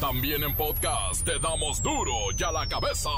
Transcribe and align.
También 0.00 0.44
en 0.44 0.54
podcast 0.54 1.24
te 1.24 1.40
damos 1.40 1.82
duro 1.82 2.12
y 2.36 2.42
a 2.44 2.52
la 2.52 2.68
cabeza. 2.68 3.10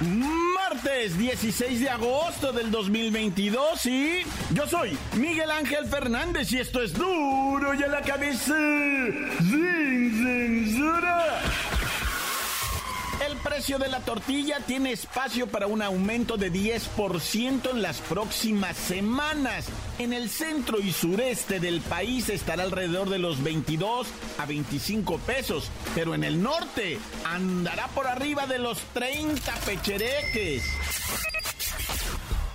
Martes 0.00 1.18
16 1.18 1.80
de 1.80 1.90
agosto 1.90 2.52
del 2.52 2.70
2022 2.70 3.84
y 3.84 4.22
yo 4.54 4.66
soy 4.66 4.96
Miguel 5.16 5.50
Ángel 5.50 5.84
Fernández 5.86 6.50
y 6.52 6.58
esto 6.58 6.82
es 6.82 6.94
duro 6.94 7.74
y 7.74 7.82
a 7.82 7.88
la 7.88 8.00
cabeza 8.00 8.54
sin 9.40 10.70
censura. 10.72 11.42
El 11.44 11.49
precio 13.42 13.78
de 13.78 13.88
la 13.88 14.00
tortilla 14.00 14.60
tiene 14.66 14.92
espacio 14.92 15.46
para 15.46 15.66
un 15.66 15.82
aumento 15.82 16.36
de 16.36 16.52
10% 16.52 17.70
en 17.70 17.82
las 17.82 17.98
próximas 17.98 18.76
semanas. 18.76 19.66
En 19.98 20.12
el 20.12 20.28
centro 20.28 20.78
y 20.80 20.92
sureste 20.92 21.60
del 21.60 21.80
país 21.80 22.28
estará 22.28 22.62
alrededor 22.62 23.08
de 23.10 23.18
los 23.18 23.42
22 23.42 24.06
a 24.38 24.46
25 24.46 25.18
pesos, 25.18 25.70
pero 25.94 26.14
en 26.14 26.24
el 26.24 26.42
norte 26.42 26.98
andará 27.24 27.88
por 27.88 28.06
arriba 28.06 28.46
de 28.46 28.58
los 28.58 28.78
30 28.94 29.54
pechereques. 29.66 30.62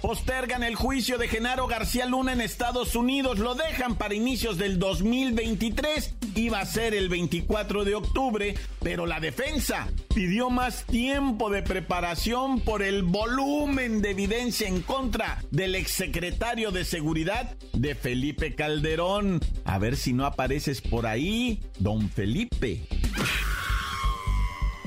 Postergan 0.02 0.62
el 0.62 0.76
juicio 0.76 1.18
de 1.18 1.28
Genaro 1.28 1.66
García 1.66 2.06
Luna 2.06 2.34
en 2.34 2.42
Estados 2.42 2.96
Unidos, 2.96 3.40
lo 3.40 3.56
dejan 3.56 3.96
para 3.96 4.14
inicios 4.14 4.60
del 4.60 4.78
2023, 4.78 6.14
iba 6.42 6.60
a 6.60 6.66
ser 6.66 6.94
el 6.94 7.10
24 7.10 7.86
de 7.86 7.96
octubre, 7.96 8.56
pero 8.82 9.06
la 9.06 9.20
defensa 9.20 9.88
pidió 10.14 10.50
más 10.50 10.86
tiempo 10.86 11.50
de 11.50 11.62
preparación 11.62 12.60
por 12.60 12.84
el 12.84 13.04
volumen 13.04 14.02
de 14.02 14.12
evidencia 14.12 14.68
en 14.68 14.82
contra 14.82 15.44
del 15.52 15.76
exsecretario 15.76 16.72
de 16.72 16.86
Seguridad 16.86 17.56
de 17.74 17.96
Felipe 17.96 18.56
Calderón. 18.56 19.40
A 19.64 19.80
ver 19.80 19.96
si 19.96 20.14
no 20.14 20.26
apareces 20.26 20.82
por 20.82 21.08
ahí, 21.08 21.62
don 21.80 22.10
Felipe. 22.10 22.88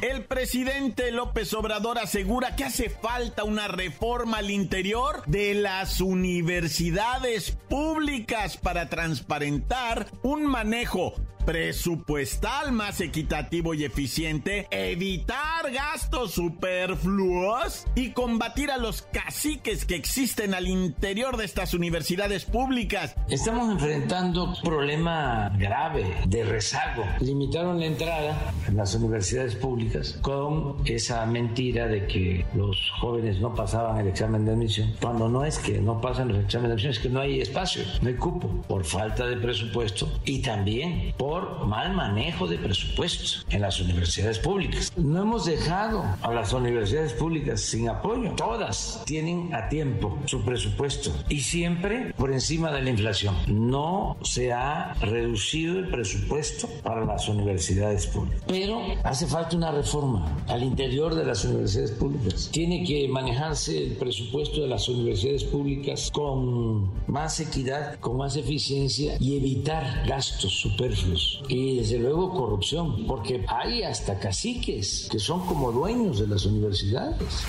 El 0.01 0.25
presidente 0.27 1.11
López 1.11 1.53
Obrador 1.55 1.98
asegura 1.98 2.55
que 2.55 2.62
hace 2.62 2.89
falta 2.89 3.42
una 3.42 3.67
reforma 3.67 4.39
al 4.39 4.51
interior 4.51 5.25
de 5.27 5.55
las 5.55 6.01
universidades 6.01 7.51
públicas 7.69 8.56
para 8.56 8.89
transparentar 8.89 10.06
un 10.23 10.47
manejo 10.47 11.14
presupuestal 11.49 12.73
más 12.73 13.01
equitativo 13.01 13.73
y 13.73 13.83
eficiente, 13.83 14.67
evitar 14.71 15.73
gastos 15.73 16.33
superfluos 16.33 17.87
y 17.95 18.11
combatir 18.11 18.71
a 18.71 18.77
los 18.77 19.01
caciques 19.01 19.87
que 19.87 19.95
existen 19.95 20.53
al 20.53 20.69
interior 20.69 21.39
de 21.39 21.47
estas 21.47 21.73
universidades 21.73 22.45
públicas. 22.45 23.17
Estamos 23.31 23.73
enfrentando 23.73 24.45
un 24.45 24.57
problema 24.63 25.51
grave 25.59 26.19
de 26.27 26.45
rezago. 26.45 27.05
Limitaron 27.21 27.81
la 27.81 27.87
entrada 27.87 28.53
en 28.67 28.77
las 28.77 28.95
universidades 28.95 29.55
públicas 29.55 30.19
con 30.21 30.77
esa 30.85 31.25
mentira 31.25 31.87
de 31.87 32.07
que 32.07 32.45
los 32.55 32.91
jóvenes 33.01 33.41
no 33.41 33.55
pasaban 33.55 33.97
el 34.01 34.09
examen 34.09 34.45
de 34.45 34.53
admisión, 34.53 34.93
cuando 35.01 35.31
no 35.31 35.47
es 35.47 35.59
que 35.59 35.81
no 35.81 35.99
pasan 35.99 36.29
los 36.29 36.45
exámenes 36.45 36.69
de 36.69 36.73
admisión, 36.75 36.93
es 36.93 36.99
que 36.99 37.09
no 37.09 37.21
hay 37.21 37.41
espacio, 37.41 37.85
no 38.03 38.09
hay 38.09 38.17
cupo, 38.17 38.49
por 38.69 38.85
falta 38.85 39.27
de 39.27 39.39
presupuesto 39.39 40.13
y 40.27 40.43
también 40.43 41.15
por 41.17 41.38
mal 41.67 41.92
manejo 41.94 42.47
de 42.47 42.58
presupuestos 42.58 43.47
en 43.50 43.61
las 43.61 43.81
universidades 43.81 44.39
públicas. 44.39 44.92
No 44.97 45.22
hemos 45.22 45.45
dejado 45.45 46.05
a 46.22 46.33
las 46.33 46.53
universidades 46.53 47.12
públicas 47.12 47.61
sin 47.61 47.89
apoyo. 47.89 48.33
Todas 48.36 49.03
tienen 49.05 49.55
a 49.55 49.69
tiempo 49.69 50.19
su 50.27 50.45
presupuesto 50.45 51.12
y 51.28 51.41
siempre 51.41 52.12
por 52.17 52.33
encima 52.33 52.72
de 52.72 52.83
la 52.83 52.91
inflación. 52.91 53.34
No 53.48 54.17
se 54.22 54.53
ha 54.53 54.95
reducido 55.00 55.78
el 55.78 55.89
presupuesto 55.89 56.69
para 56.83 57.05
las 57.05 57.28
universidades 57.28 58.06
públicas. 58.06 58.42
Pero 58.46 58.80
hace 59.05 59.27
falta 59.27 59.57
una 59.57 59.70
reforma 59.70 60.36
al 60.48 60.63
interior 60.63 61.14
de 61.14 61.24
las 61.24 61.45
universidades 61.45 61.92
públicas. 61.92 62.48
Tiene 62.52 62.84
que 62.84 63.08
manejarse 63.08 63.84
el 63.84 63.92
presupuesto 63.96 64.63
de 64.63 64.68
las 64.68 64.89
universidades 64.89 65.45
públicas 65.45 66.11
con 66.13 66.90
más 67.07 67.40
equidad, 67.40 67.98
con 68.01 68.17
más 68.17 68.36
eficiencia 68.36 69.17
y 69.20 69.36
evitar 69.36 70.05
gastos 70.07 70.52
superfluos 70.52 71.27
y 71.48 71.77
desde 71.77 71.98
luego 71.98 72.30
corrupción, 72.33 73.06
porque 73.06 73.44
hay 73.48 73.83
hasta 73.83 74.18
caciques 74.18 75.08
que 75.11 75.18
son 75.18 75.46
como 75.46 75.72
dueños 75.72 76.18
de 76.20 76.27
las 76.28 76.44
universidades. 76.46 77.44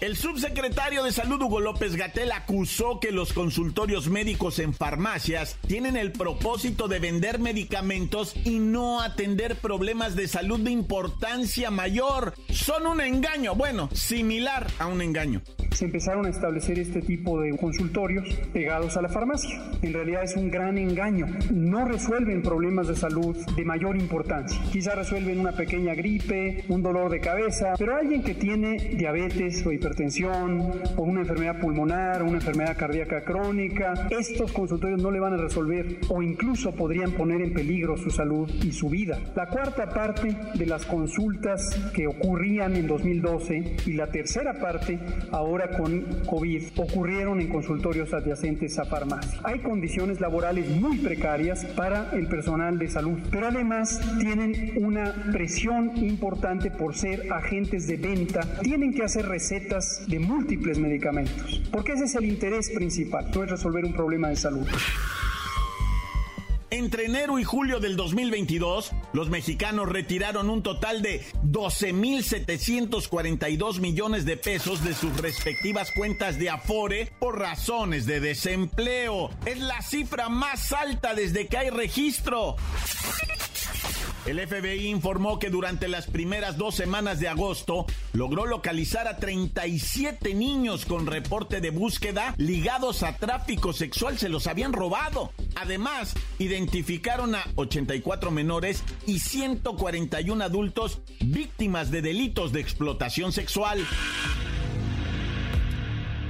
El 0.00 0.16
subsecretario 0.16 1.02
de 1.02 1.10
Salud 1.10 1.42
Hugo 1.42 1.58
López 1.58 1.96
Gatel 1.96 2.30
acusó 2.30 3.00
que 3.00 3.10
los 3.10 3.32
consultorios 3.32 4.08
médicos 4.08 4.60
en 4.60 4.72
farmacias 4.72 5.58
tienen 5.66 5.96
el 5.96 6.12
propósito 6.12 6.86
de 6.86 7.00
vender 7.00 7.40
medicamentos 7.40 8.36
y 8.44 8.60
no 8.60 9.00
atender 9.00 9.56
problemas 9.56 10.14
de 10.14 10.28
salud 10.28 10.60
de 10.60 10.70
importancia 10.70 11.72
mayor. 11.72 12.34
Son 12.48 12.86
un 12.86 13.00
engaño, 13.00 13.56
bueno, 13.56 13.88
similar 13.92 14.68
a 14.78 14.86
un 14.86 15.02
engaño 15.02 15.42
se 15.70 15.84
empezaron 15.84 16.26
a 16.26 16.30
establecer 16.30 16.76
este 16.80 17.02
tipo 17.02 17.40
de 17.40 17.56
consultorios 17.56 18.26
pegados 18.52 18.96
a 18.96 19.02
la 19.02 19.08
farmacia. 19.08 19.62
En 19.80 19.92
realidad 19.92 20.24
es 20.24 20.34
un 20.34 20.50
gran 20.50 20.76
engaño. 20.76 21.26
No 21.52 21.84
resuelven 21.84 22.42
problemas 22.42 22.88
de 22.88 22.96
salud 22.96 23.36
de 23.54 23.64
mayor 23.64 23.96
importancia. 23.96 24.60
Quizá 24.72 24.96
resuelven 24.96 25.38
una 25.38 25.52
pequeña 25.52 25.94
gripe, 25.94 26.64
un 26.66 26.82
dolor 26.82 27.12
de 27.12 27.20
cabeza, 27.20 27.74
pero 27.78 27.94
alguien 27.94 28.24
que 28.24 28.34
tiene 28.34 28.96
diabetes 28.96 29.64
o 29.64 29.70
hipertensión 29.70 29.87
o 30.96 31.02
una 31.02 31.20
enfermedad 31.20 31.58
pulmonar 31.60 32.22
una 32.22 32.38
enfermedad 32.38 32.76
cardíaca 32.76 33.22
crónica, 33.22 34.08
estos 34.10 34.52
consultorios 34.52 35.02
no 35.02 35.10
le 35.10 35.20
van 35.20 35.34
a 35.34 35.36
resolver 35.36 35.98
o 36.08 36.22
incluso 36.22 36.72
podrían 36.72 37.12
poner 37.12 37.40
en 37.40 37.54
peligro 37.54 37.96
su 37.96 38.10
salud 38.10 38.48
y 38.62 38.72
su 38.72 38.88
vida. 38.88 39.18
La 39.34 39.46
cuarta 39.46 39.88
parte 39.88 40.36
de 40.54 40.66
las 40.66 40.84
consultas 40.84 41.70
que 41.94 42.06
ocurrían 42.06 42.76
en 42.76 42.86
2012 42.86 43.76
y 43.86 43.92
la 43.94 44.08
tercera 44.08 44.60
parte 44.60 44.98
ahora 45.30 45.70
con 45.76 46.04
COVID 46.26 46.62
ocurrieron 46.76 47.40
en 47.40 47.48
consultorios 47.48 48.12
adyacentes 48.12 48.78
a 48.78 48.84
farmacia. 48.84 49.40
Hay 49.44 49.60
condiciones 49.60 50.20
laborales 50.20 50.68
muy 50.68 50.98
precarias 50.98 51.64
para 51.76 52.10
el 52.12 52.26
personal 52.26 52.78
de 52.78 52.88
salud, 52.88 53.18
pero 53.30 53.48
además 53.48 54.00
tienen 54.20 54.72
una 54.76 55.14
presión 55.32 55.96
importante 55.96 56.70
por 56.70 56.94
ser 56.94 57.32
agentes 57.32 57.86
de 57.86 57.96
venta. 57.96 58.40
Tienen 58.62 58.92
que 58.92 59.04
hacer 59.04 59.26
recetas 59.26 59.77
de 60.06 60.18
múltiples 60.18 60.78
medicamentos, 60.78 61.60
porque 61.70 61.92
ese 61.92 62.04
es 62.04 62.14
el 62.14 62.24
interés 62.24 62.70
principal, 62.70 63.30
no 63.34 63.44
es 63.44 63.50
resolver 63.50 63.84
un 63.84 63.92
problema 63.92 64.28
de 64.28 64.36
salud. 64.36 64.66
Entre 66.70 67.06
enero 67.06 67.38
y 67.38 67.44
julio 67.44 67.80
del 67.80 67.96
2022, 67.96 68.92
los 69.14 69.30
mexicanos 69.30 69.88
retiraron 69.88 70.50
un 70.50 70.62
total 70.62 71.00
de 71.00 71.24
12.742 71.44 73.80
millones 73.80 74.26
de 74.26 74.36
pesos 74.36 74.84
de 74.84 74.92
sus 74.92 75.16
respectivas 75.16 75.90
cuentas 75.92 76.38
de 76.38 76.50
Afore 76.50 77.10
por 77.18 77.38
razones 77.38 78.04
de 78.04 78.20
desempleo. 78.20 79.30
Es 79.46 79.60
la 79.60 79.80
cifra 79.80 80.28
más 80.28 80.72
alta 80.72 81.14
desde 81.14 81.46
que 81.46 81.56
hay 81.56 81.70
registro. 81.70 82.56
El 84.28 84.46
FBI 84.46 84.88
informó 84.88 85.38
que 85.38 85.48
durante 85.48 85.88
las 85.88 86.06
primeras 86.06 86.58
dos 86.58 86.74
semanas 86.74 87.18
de 87.18 87.28
agosto 87.28 87.86
logró 88.12 88.44
localizar 88.44 89.08
a 89.08 89.16
37 89.16 90.34
niños 90.34 90.84
con 90.84 91.06
reporte 91.06 91.62
de 91.62 91.70
búsqueda 91.70 92.34
ligados 92.36 93.02
a 93.04 93.16
tráfico 93.16 93.72
sexual. 93.72 94.18
Se 94.18 94.28
los 94.28 94.46
habían 94.46 94.74
robado. 94.74 95.32
Además, 95.54 96.12
identificaron 96.38 97.36
a 97.36 97.46
84 97.54 98.30
menores 98.30 98.84
y 99.06 99.20
141 99.20 100.44
adultos 100.44 101.00
víctimas 101.20 101.90
de 101.90 102.02
delitos 102.02 102.52
de 102.52 102.60
explotación 102.60 103.32
sexual. 103.32 103.82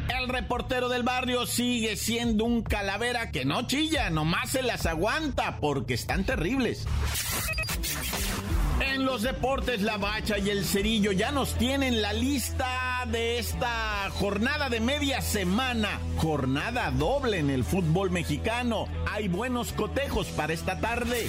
El 0.08 0.28
reportero 0.28 0.88
del 0.88 1.02
barrio 1.02 1.46
sigue 1.46 1.96
siendo 1.96 2.44
un 2.44 2.62
calavera 2.62 3.30
que 3.30 3.44
no 3.44 3.66
chilla, 3.66 4.10
nomás 4.10 4.50
se 4.50 4.62
las 4.62 4.86
aguanta 4.86 5.58
porque 5.60 5.94
están 5.94 6.24
terribles. 6.24 6.86
En 8.80 9.04
los 9.04 9.22
deportes, 9.22 9.82
la 9.82 9.96
bacha 9.96 10.38
y 10.38 10.50
el 10.50 10.64
cerillo 10.64 11.12
ya 11.12 11.30
nos 11.30 11.54
tienen 11.54 12.00
la 12.00 12.12
lista 12.12 13.04
de 13.10 13.38
esta 13.38 14.08
jornada 14.14 14.68
de 14.68 14.80
media 14.80 15.20
semana. 15.20 16.00
Jornada 16.16 16.90
doble 16.92 17.38
en 17.38 17.50
el 17.50 17.64
fútbol 17.64 18.10
mexicano. 18.10 18.86
Hay 19.10 19.28
buenos 19.28 19.72
cotejos 19.72 20.28
para 20.28 20.52
esta 20.52 20.80
tarde. 20.80 21.28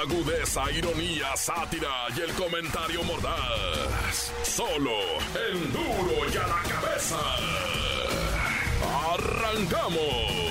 Agudeza, 0.00 0.70
ironía, 0.72 1.36
sátira 1.36 2.06
y 2.16 2.20
el 2.20 2.32
comentario 2.32 3.02
mordaz. 3.04 4.32
Solo 4.42 4.90
el 5.48 5.72
duro 5.72 6.28
y 6.32 6.36
a 6.36 6.46
la 6.46 6.62
cabeza. 6.62 7.18
¡Arrancamos! 9.12 10.50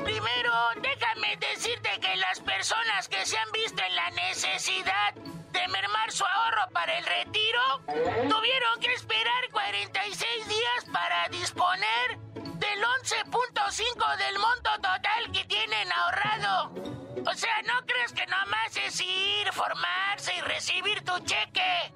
Primero, 0.04 0.52
déjame 0.82 1.36
decirte 1.36 1.90
que 2.00 2.16
las 2.16 2.40
personas 2.40 3.08
que 3.08 3.24
se 3.26 3.36
han 3.38 3.50
visto 3.52 3.82
en 3.82 3.96
la 3.96 4.10
necesidad 4.10 5.14
de 5.14 5.68
mermar 5.68 6.10
su 6.10 6.24
ahorro 6.24 6.70
para 6.72 6.98
el 6.98 7.04
retiro 7.04 7.60
tuvieron 8.28 8.80
que 8.80 8.92
esperar 8.92 9.48
46 9.52 10.48
días 10.48 10.84
para 10.92 11.28
disponer 11.28 12.18
del 12.34 12.82
11.5 12.82 14.16
del 14.18 14.38
monto 14.38 14.70
total 14.76 15.32
que 15.32 15.44
tienen 15.44 15.92
ahorrado. 15.92 16.72
O 17.26 17.34
sea, 17.34 17.62
¿no 17.62 17.86
crees 17.86 18.12
que 18.12 18.26
nomás 18.26 18.76
es 18.76 19.00
ir, 19.00 19.52
formarse 19.52 20.32
y 20.36 20.40
recibir 20.42 21.02
tu 21.04 21.18
cheque? 21.20 21.92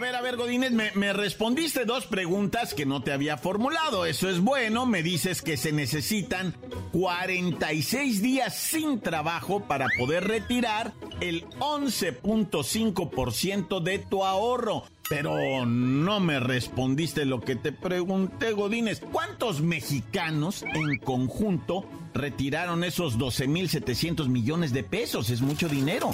A 0.00 0.02
ver, 0.02 0.16
a 0.16 0.22
ver, 0.22 0.36
Godínez, 0.36 0.72
me, 0.72 1.12
respondiste 1.12 1.84
dos 1.84 2.06
preguntas 2.06 2.72
que 2.72 2.86
no 2.86 3.02
te 3.02 3.12
había 3.12 3.36
formulado. 3.36 4.06
Eso 4.06 4.30
es 4.30 4.40
bueno. 4.40 4.86
Me 4.86 5.02
dices 5.02 5.42
que 5.42 5.58
se 5.58 5.72
necesitan 5.72 6.54
46 6.92 8.22
días 8.22 8.56
sin 8.56 9.00
trabajo 9.00 9.68
para 9.68 9.88
poder 9.98 10.26
retirar 10.26 10.94
el 11.20 11.44
11.5% 11.58 13.82
de 13.82 13.98
tu 13.98 14.24
ahorro. 14.24 14.84
Pero 15.10 15.66
no 15.66 16.18
me 16.18 16.40
respondiste 16.40 17.26
lo 17.26 17.42
que 17.42 17.56
te 17.56 17.70
pregunté, 17.70 18.52
Godínez. 18.52 19.02
¿Cuántos 19.12 19.60
mexicanos 19.60 20.62
en 20.62 20.96
conjunto 21.00 21.84
retiraron 22.14 22.84
esos 22.84 23.18
12.700 23.18 24.28
millones 24.28 24.72
de 24.72 24.84
pesos? 24.84 25.30
Es 25.30 25.40
mucho 25.40 25.68
dinero. 25.68 26.10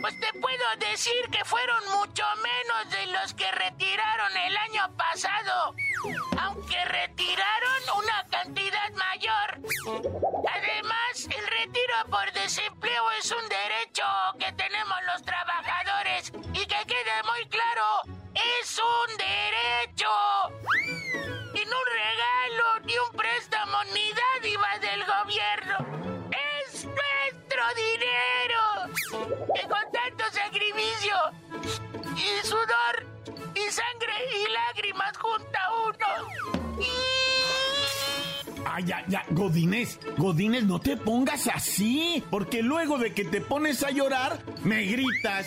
Pues 0.00 0.20
te 0.20 0.38
puedo 0.40 0.64
decir 0.90 1.22
que 1.30 1.44
fueron 1.44 1.84
mucho 1.98 2.24
menos 2.36 2.90
de 2.90 3.12
los 3.12 3.34
que 3.34 3.50
retiraron 3.52 4.36
el 4.46 4.56
año 4.56 4.96
pasado. 4.96 5.74
Aunque 6.40 6.84
retiraron 6.84 7.82
una 7.98 8.26
cantidad 8.30 8.90
mayor. 8.92 9.60
Además, 10.54 11.24
el 11.24 11.46
retiro 11.46 11.94
por 12.10 12.32
desempleo 12.32 13.04
es 13.18 13.30
un 13.30 13.48
derecho 13.48 14.04
que 14.38 14.52
tenemos 14.52 14.96
los 15.12 15.22
trabajadores. 15.22 16.32
Y 16.52 16.66
que 16.66 16.86
quede 16.86 17.16
muy 17.24 17.48
claro, 17.48 18.21
es 18.34 18.78
un 18.78 19.16
derecho. 19.16 20.08
Y 21.54 21.64
no 21.64 21.76
un 21.76 21.88
regalo, 21.92 22.80
ni 22.84 22.94
un 22.98 23.16
préstamo, 23.16 23.84
ni 23.94 24.12
dádiva 24.12 24.78
del 24.80 25.04
gobierno. 25.04 25.76
Es 26.64 26.84
nuestro 26.84 27.62
dinero. 27.76 28.62
Que 29.54 29.62
con 29.68 29.92
tanto 29.92 30.24
sacrificio 30.32 31.14
y 32.16 32.46
sudor 32.46 33.06
y 33.54 33.70
sangre 33.70 34.14
y 34.32 34.50
lágrimas 34.52 35.16
junta 35.18 35.60
uno. 35.86 36.12
Ay, 38.64 38.84
ya, 38.84 39.04
ya, 39.06 39.24
Godínez, 39.30 39.98
Godínez, 40.16 40.64
no 40.64 40.80
te 40.80 40.96
pongas 40.96 41.46
así, 41.48 42.24
porque 42.30 42.62
luego 42.62 42.96
de 42.96 43.12
que 43.12 43.24
te 43.24 43.42
pones 43.42 43.82
a 43.82 43.90
llorar, 43.90 44.38
me 44.64 44.84
gritas. 44.84 45.46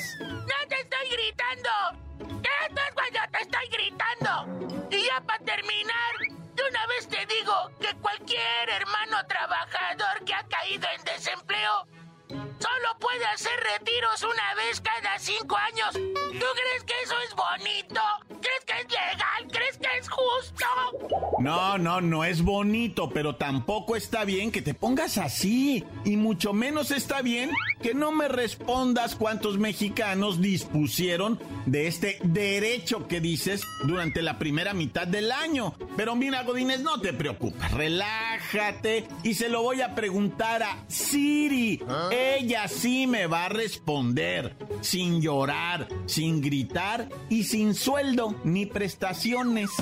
Y 4.90 5.06
ya 5.06 5.22
para 5.22 5.44
terminar, 5.44 6.14
de 6.56 6.64
una 6.68 6.88
vez 6.88 7.08
te 7.08 7.26
digo 7.28 7.54
que 7.80 7.96
cualquier 8.02 8.70
hermano 8.70 9.18
trabajador 9.28 10.26
que 10.26 10.34
ha 10.34 10.44
caído 10.48 10.88
en 10.98 11.04
desempleo 11.04 11.88
solo 12.60 13.00
puede 13.00 13.26
hacer 13.26 13.52
retiros 13.80 14.24
una 14.24 14.56
vez 14.56 14.82
cada 14.82 15.18
cinco 15.20 15.56
años. 15.58 15.94
¿Tú 15.94 16.46
crees 16.56 16.84
que 16.86 16.94
eso 17.04 17.16
es 17.28 17.36
bonito? 17.36 18.02
¿Crees 18.28 18.66
que 18.66 18.74
es 18.82 18.88
legal? 18.90 19.48
¿Crees 19.52 19.78
que 19.78 19.98
es 20.00 20.10
justo? 20.10 20.66
No, 21.40 21.78
no, 21.78 22.02
no 22.02 22.24
es 22.24 22.42
bonito, 22.42 23.10
pero 23.10 23.36
tampoco 23.36 23.96
está 23.96 24.26
bien 24.26 24.52
que 24.52 24.62
te 24.62 24.74
pongas 24.74 25.18
así. 25.18 25.84
Y 26.04 26.18
mucho 26.18 26.54
menos 26.54 26.92
está 26.92 27.22
bien 27.22 27.52
que 27.82 27.94
no 27.94 28.12
me 28.12 28.28
respondas 28.28 29.16
cuántos 29.16 29.58
mexicanos 29.58 30.42
dispusieron 30.42 31.40
de 31.66 31.88
este 31.88 32.20
derecho 32.24 33.08
que 33.08 33.22
dices 33.22 33.64
durante 33.84 34.22
la 34.22 34.38
primera 34.38 34.74
mitad 34.74 35.08
del 35.08 35.32
año. 35.32 35.76
Pero 35.98 36.16
mira, 36.16 36.44
Godínez, 36.44 36.82
no 36.82 37.00
te 37.02 37.14
preocupes, 37.14 37.72
relájate 37.72 39.08
y 39.24 39.34
se 39.34 39.50
lo 39.50 39.62
voy 39.62 39.82
a 39.82 39.96
preguntar 39.96 40.64
a 40.64 40.84
Siri. 40.88 41.82
Ella 42.34 42.68
sí 42.68 43.06
me 43.06 43.28
va 43.28 43.46
a 43.46 43.50
responder, 43.50 44.56
sin 44.82 45.22
llorar, 45.22 45.88
sin 46.08 46.42
gritar 46.42 47.08
y 47.30 47.44
sin 47.44 47.76
sueldo 47.76 48.36
ni 48.44 48.66
prestaciones. 48.66 49.70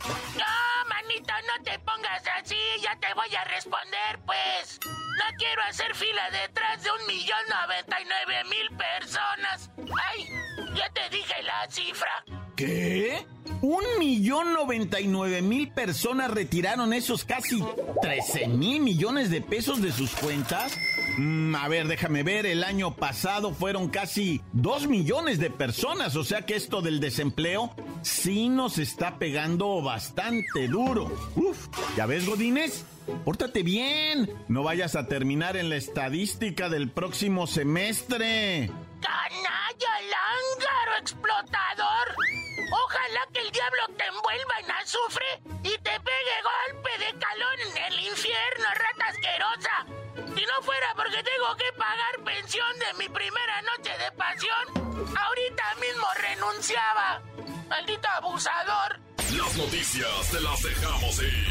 No, 0.00 0.88
manito, 0.88 1.32
no 1.46 1.62
te 1.62 1.78
pongas 1.80 2.22
así, 2.40 2.56
ya 2.82 2.98
te 2.98 3.12
voy 3.12 3.34
a 3.34 3.44
responder, 3.44 4.18
pues. 4.24 4.80
No 4.86 5.36
quiero 5.36 5.62
hacer 5.68 5.94
fila 5.94 6.22
detrás 6.30 6.82
de 6.82 6.88
un 6.90 7.06
millón 7.06 7.38
noventa 7.50 8.00
y 8.00 8.04
nueve 8.06 8.44
mil 8.48 8.78
personas. 8.78 9.70
Ay, 10.08 10.26
ya 10.74 10.88
te 10.94 11.14
dije 11.14 11.42
la 11.42 11.70
cifra. 11.70 12.24
¿Qué? 12.56 13.26
¿Un 13.62 13.84
millón 13.98 14.54
noventa 14.54 15.00
y 15.00 15.06
nueve 15.06 15.42
mil 15.42 15.70
personas 15.70 16.30
retiraron 16.30 16.94
esos 16.94 17.24
casi 17.24 17.62
13 18.00 18.48
mil 18.48 18.80
millones 18.80 19.30
de 19.30 19.42
pesos 19.42 19.82
de 19.82 19.92
sus 19.92 20.12
cuentas? 20.12 20.78
Mm, 21.18 21.54
a 21.54 21.68
ver, 21.68 21.86
déjame 21.86 22.22
ver, 22.22 22.46
el 22.46 22.64
año 22.64 22.96
pasado 22.96 23.52
fueron 23.52 23.88
casi 23.88 24.40
2 24.54 24.86
millones 24.86 25.38
de 25.38 25.50
personas, 25.50 26.16
o 26.16 26.24
sea 26.24 26.42
que 26.42 26.56
esto 26.56 26.80
del 26.80 27.00
desempleo 27.00 27.74
sí 28.00 28.48
nos 28.48 28.78
está 28.78 29.18
pegando 29.18 29.82
bastante 29.82 30.66
duro. 30.66 31.12
Uf, 31.36 31.68
¿ya 31.96 32.06
ves, 32.06 32.24
Godínez? 32.26 32.84
Pórtate 33.26 33.62
bien, 33.62 34.30
no 34.48 34.62
vayas 34.62 34.96
a 34.96 35.06
terminar 35.06 35.58
en 35.58 35.68
la 35.68 35.76
estadística 35.76 36.70
del 36.70 36.88
próximo 36.90 37.46
semestre. 37.46 38.70
¡Canalla, 39.00 39.94
lángaro, 40.08 40.98
explotador! 41.00 42.29
Ojalá 42.70 43.26
que 43.32 43.40
el 43.40 43.50
diablo 43.50 43.82
te 43.96 44.04
envuelva 44.06 44.54
en 44.60 44.70
azufre 44.70 45.42
y 45.62 45.78
te 45.78 46.00
pegue 46.00 46.36
golpe 46.42 46.90
de 46.98 47.18
calón 47.18 47.60
en 47.68 47.76
el 47.84 48.00
infierno, 48.00 48.66
rata 48.74 49.06
asquerosa. 49.08 49.86
Si 50.34 50.46
no 50.46 50.62
fuera 50.62 50.94
porque 50.94 51.22
tengo 51.22 51.56
que 51.56 51.72
pagar 51.76 52.24
pensión 52.24 52.78
de 52.78 52.94
mi 52.94 53.08
primera 53.08 53.62
noche 53.62 53.90
de 53.98 54.12
pasión, 54.12 55.16
ahorita 55.16 55.74
mismo 55.80 56.06
renunciaba. 56.16 57.22
Maldito 57.68 58.08
abusador. 58.08 59.00
Las 59.36 59.56
noticias 59.56 60.30
te 60.30 60.40
las 60.40 60.62
dejamos 60.62 61.22
ir. 61.22 61.48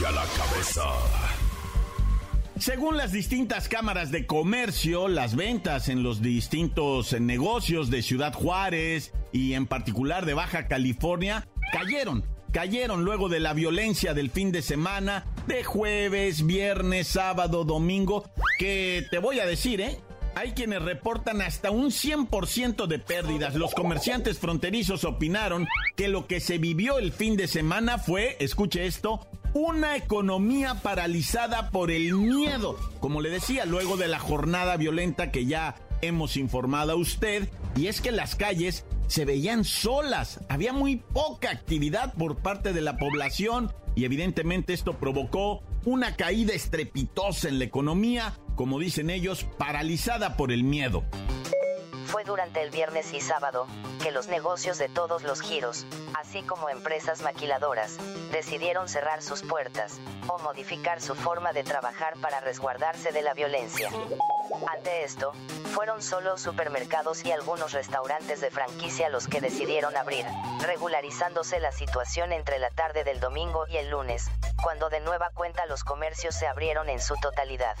Y 0.00 0.04
a 0.04 0.10
la 0.10 0.26
cabeza. 0.26 1.31
Según 2.62 2.96
las 2.96 3.10
distintas 3.10 3.68
cámaras 3.68 4.12
de 4.12 4.24
comercio, 4.24 5.08
las 5.08 5.34
ventas 5.34 5.88
en 5.88 6.04
los 6.04 6.22
distintos 6.22 7.12
negocios 7.20 7.90
de 7.90 8.02
Ciudad 8.02 8.32
Juárez 8.32 9.12
y 9.32 9.54
en 9.54 9.66
particular 9.66 10.26
de 10.26 10.34
Baja 10.34 10.68
California 10.68 11.48
cayeron. 11.72 12.24
Cayeron 12.52 13.04
luego 13.04 13.28
de 13.28 13.40
la 13.40 13.52
violencia 13.52 14.14
del 14.14 14.30
fin 14.30 14.52
de 14.52 14.62
semana, 14.62 15.26
de 15.48 15.64
jueves, 15.64 16.46
viernes, 16.46 17.08
sábado, 17.08 17.64
domingo, 17.64 18.30
que 18.60 19.08
te 19.10 19.18
voy 19.18 19.40
a 19.40 19.46
decir, 19.46 19.80
¿eh? 19.80 19.98
Hay 20.36 20.52
quienes 20.52 20.82
reportan 20.82 21.42
hasta 21.42 21.72
un 21.72 21.86
100% 21.86 22.86
de 22.86 23.00
pérdidas. 23.00 23.56
Los 23.56 23.74
comerciantes 23.74 24.38
fronterizos 24.38 25.02
opinaron 25.02 25.66
que 25.96 26.06
lo 26.06 26.28
que 26.28 26.38
se 26.38 26.58
vivió 26.58 26.98
el 26.98 27.10
fin 27.10 27.36
de 27.36 27.48
semana 27.48 27.98
fue, 27.98 28.36
escuche 28.38 28.86
esto, 28.86 29.26
una 29.54 29.96
economía 29.96 30.74
paralizada 30.82 31.70
por 31.70 31.90
el 31.90 32.14
miedo. 32.14 32.76
Como 33.00 33.20
le 33.20 33.30
decía, 33.30 33.66
luego 33.66 33.96
de 33.96 34.08
la 34.08 34.18
jornada 34.18 34.76
violenta 34.76 35.30
que 35.30 35.46
ya 35.46 35.76
hemos 36.00 36.36
informado 36.36 36.92
a 36.92 36.96
usted, 36.96 37.48
y 37.76 37.86
es 37.86 38.00
que 38.00 38.12
las 38.12 38.34
calles 38.34 38.84
se 39.06 39.24
veían 39.24 39.64
solas, 39.64 40.40
había 40.48 40.72
muy 40.72 40.96
poca 40.96 41.50
actividad 41.50 42.14
por 42.14 42.36
parte 42.38 42.72
de 42.72 42.80
la 42.80 42.96
población 42.96 43.72
y 43.94 44.04
evidentemente 44.04 44.72
esto 44.72 44.98
provocó 44.98 45.62
una 45.84 46.16
caída 46.16 46.54
estrepitosa 46.54 47.48
en 47.48 47.58
la 47.58 47.64
economía, 47.64 48.38
como 48.56 48.78
dicen 48.78 49.10
ellos, 49.10 49.46
paralizada 49.58 50.36
por 50.36 50.50
el 50.50 50.64
miedo. 50.64 51.04
Fue 52.12 52.24
durante 52.24 52.60
el 52.60 52.68
viernes 52.68 53.14
y 53.14 53.22
sábado 53.22 53.66
que 54.02 54.10
los 54.10 54.28
negocios 54.28 54.76
de 54.76 54.90
todos 54.90 55.22
los 55.22 55.40
giros, 55.40 55.86
así 56.12 56.42
como 56.42 56.68
empresas 56.68 57.22
maquiladoras, 57.22 57.96
decidieron 58.30 58.86
cerrar 58.86 59.22
sus 59.22 59.40
puertas 59.40 59.98
o 60.28 60.38
modificar 60.40 61.00
su 61.00 61.14
forma 61.14 61.54
de 61.54 61.64
trabajar 61.64 62.12
para 62.20 62.40
resguardarse 62.40 63.12
de 63.12 63.22
la 63.22 63.32
violencia. 63.32 63.88
Ante 64.70 65.04
esto, 65.04 65.32
fueron 65.72 66.02
solo 66.02 66.36
supermercados 66.36 67.24
y 67.24 67.32
algunos 67.32 67.72
restaurantes 67.72 68.40
de 68.40 68.50
franquicia 68.50 69.08
los 69.08 69.26
que 69.26 69.40
decidieron 69.40 69.96
abrir, 69.96 70.24
regularizándose 70.60 71.58
la 71.60 71.72
situación 71.72 72.32
entre 72.32 72.58
la 72.58 72.70
tarde 72.70 73.04
del 73.04 73.20
domingo 73.20 73.66
y 73.68 73.76
el 73.76 73.90
lunes, 73.90 74.30
cuando 74.62 74.90
de 74.90 75.00
nueva 75.00 75.30
cuenta 75.34 75.66
los 75.66 75.84
comercios 75.84 76.34
se 76.34 76.46
abrieron 76.46 76.88
en 76.88 77.00
su 77.00 77.14
totalidad. 77.16 77.76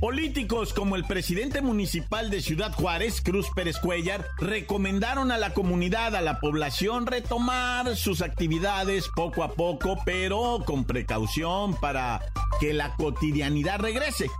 Políticos 0.00 0.74
como 0.74 0.96
el 0.96 1.04
presidente 1.04 1.62
municipal 1.62 2.30
de 2.30 2.42
Ciudad 2.42 2.72
Juárez, 2.72 3.22
Cruz 3.22 3.48
Pérez 3.54 3.78
Cuellar, 3.78 4.26
recomendaron 4.38 5.32
a 5.32 5.38
la 5.38 5.54
comunidad, 5.54 6.14
a 6.14 6.20
la 6.20 6.38
población, 6.38 7.06
retomar 7.06 7.96
sus 7.96 8.20
actividades 8.20 9.08
poco 9.14 9.42
a 9.42 9.54
poco, 9.54 9.96
pero 10.04 10.62
con 10.66 10.84
precaución 10.84 11.74
para 11.80 12.20
que 12.60 12.74
la 12.74 12.94
cotidianidad 12.96 13.78
regrese 13.78 14.30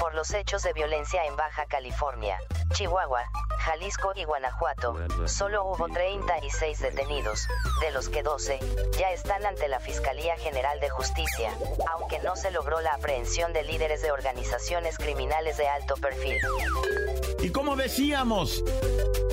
por 0.00 0.14
los 0.14 0.32
hechos 0.32 0.62
de 0.62 0.72
violencia 0.72 1.26
en 1.26 1.36
Baja 1.36 1.66
California, 1.66 2.38
Chihuahua, 2.72 3.22
Jalisco 3.58 4.12
y 4.16 4.24
Guanajuato, 4.24 4.96
solo 5.26 5.66
hubo 5.66 5.88
36 5.88 6.80
detenidos, 6.80 7.46
de 7.82 7.90
los 7.90 8.08
que 8.08 8.22
12 8.22 8.58
ya 8.98 9.12
están 9.12 9.44
ante 9.44 9.68
la 9.68 9.78
Fiscalía 9.78 10.36
General 10.38 10.80
de 10.80 10.88
Justicia, 10.88 11.52
aunque 11.92 12.18
no 12.20 12.34
se 12.34 12.50
logró 12.50 12.80
la 12.80 12.94
aprehensión 12.94 13.52
de 13.52 13.62
líderes 13.62 14.00
de 14.00 14.10
organizaciones 14.10 14.96
criminales 14.96 15.58
de 15.58 15.68
alto 15.68 15.96
perfil. 15.96 16.38
Y 17.42 17.50
como 17.50 17.76
decíamos, 17.76 18.64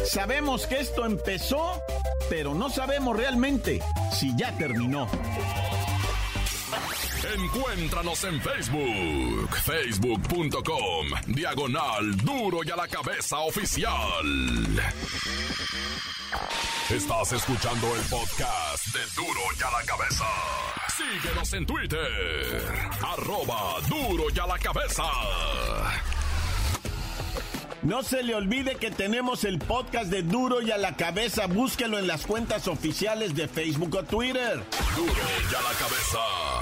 sabemos 0.06 0.68
que 0.68 0.82
esto 0.82 1.06
empezó, 1.06 1.82
pero 2.30 2.54
no 2.54 2.70
sabemos 2.70 3.16
realmente 3.16 3.82
si 4.12 4.36
ya 4.38 4.52
terminó. 4.58 5.08
Encuéntranos 7.36 8.24
en 8.24 8.42
Facebook, 8.42 9.50
facebook.com, 9.66 11.08
diagonal 11.28 12.16
duro 12.18 12.60
y 12.64 12.72
a 12.72 12.76
la 12.76 12.88
cabeza 12.88 13.40
oficial. 13.40 14.26
Estás 16.90 17.34
escuchando 17.34 17.96
el 17.96 18.02
podcast 18.04 18.86
de 18.94 19.00
duro 19.16 19.42
y 19.60 19.64
a 19.64 19.72
la 19.72 19.84
cabeza. 19.86 20.26
Síguenos 20.96 21.54
en 21.54 21.66
Twitter, 21.66 22.64
arroba 23.02 23.82
duro 23.90 24.26
y 24.34 24.40
a 24.40 24.48
la 24.48 24.58
cabeza. 24.58 25.04
No 27.84 28.04
se 28.04 28.24
le 28.24 28.36
olvide 28.36 28.76
que 28.76 28.90
tenemos 28.92 29.44
el 29.44 29.60
podcast 29.60 30.10
de 30.10 30.24
Duro 30.24 30.62
y 30.62 30.72
a 30.72 30.78
la 30.78 30.98
cabeza. 30.98 31.46
Búsquelo 31.46 32.00
en 32.00 32.08
las 32.08 32.26
cuentas 32.26 32.68
oficiales 32.68 33.36
de 33.36 33.48
Facebook 33.48 33.96
o 33.96 34.04
Twitter. 34.04 34.62
Duro 34.96 35.14
y 35.14 35.56
a 35.56 35.62
la 35.62 35.78
cabeza. 35.78 36.57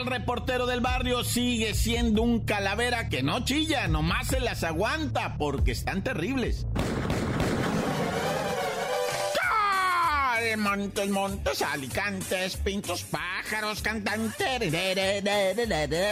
El 0.00 0.06
reportero 0.06 0.64
del 0.64 0.80
barrio 0.80 1.22
sigue 1.24 1.74
siendo 1.74 2.22
un 2.22 2.40
calavera 2.46 3.10
que 3.10 3.22
no 3.22 3.44
chilla, 3.44 3.86
nomás 3.86 4.28
se 4.28 4.40
las 4.40 4.64
aguanta 4.64 5.36
porque 5.36 5.72
están 5.72 6.02
terribles. 6.02 6.64
Montes, 10.56 11.10
montes, 11.10 11.62
alicantes, 11.62 12.56
pintos, 12.56 13.04
pájaros, 13.04 13.82
cantantes. 13.82 14.72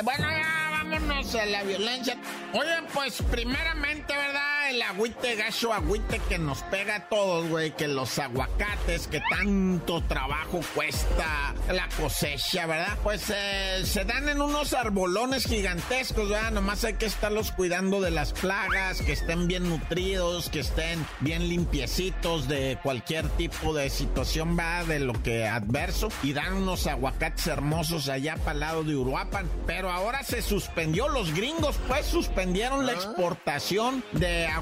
Bueno, 0.05 0.27
ya 0.31 0.69
vámonos 0.71 1.35
a 1.35 1.47
la 1.47 1.63
violencia. 1.63 2.17
Oye, 2.53 2.83
pues 2.93 3.23
primeramente, 3.31 4.15
¿verdad? 4.15 4.48
El 4.71 4.83
agüite 4.83 5.35
gacho, 5.37 5.73
agüite 5.73 6.21
que 6.29 6.39
nos 6.39 6.63
pega 6.65 6.97
a 6.97 7.09
todos, 7.09 7.49
güey, 7.49 7.71
que 7.71 7.89
los 7.89 8.19
aguacates 8.19 9.07
que 9.07 9.23
tanto 9.31 10.03
trabajo 10.03 10.61
cuesta 10.75 11.55
la 11.73 11.89
cosecha, 11.97 12.67
¿verdad? 12.67 12.99
Pues 13.03 13.33
eh, 13.35 13.83
se 13.85 14.05
dan 14.05 14.29
en 14.29 14.43
unos 14.43 14.75
arbolones 14.75 15.47
gigantescos, 15.47 16.29
¿verdad? 16.29 16.51
Nomás 16.51 16.85
hay 16.85 16.95
que 16.95 17.07
estarlos 17.07 17.53
cuidando 17.53 18.01
de 18.01 18.11
las 18.11 18.33
plagas, 18.33 19.01
que 19.01 19.13
estén 19.13 19.49
bien 19.49 19.69
nutridos, 19.69 20.51
que 20.51 20.61
estén 20.61 21.05
bien 21.21 21.49
limpiecitos 21.49 22.47
de 22.49 22.79
cualquier 22.83 23.29
tipo 23.31 23.73
de 23.73 23.89
situación, 23.89 24.59
va 24.59 24.85
de 24.85 25.01
lo 25.01 25.15
que 25.23 25.47
adverso. 25.47 26.09
Y 26.23 26.35
dan 26.35 26.55
unos 26.55 26.87
aguacates 26.87 27.47
hermosos 27.47 28.09
allá 28.09 28.37
para 28.37 28.53
el 28.53 28.61
lado 28.61 28.85
de 28.85 28.97
Uruapan. 28.97 29.49
Pero 29.67 29.91
ahora 29.91 30.23
se 30.25 30.43
suspendió, 30.43 31.09
los 31.09 31.33
gringos 31.33 31.79
pues 31.89 32.07
suspendieron 32.07 32.85
la 32.85 32.93
ah. 32.93 32.97
exportación 32.97 34.05
de 34.13 34.47
aguacates 34.47 34.58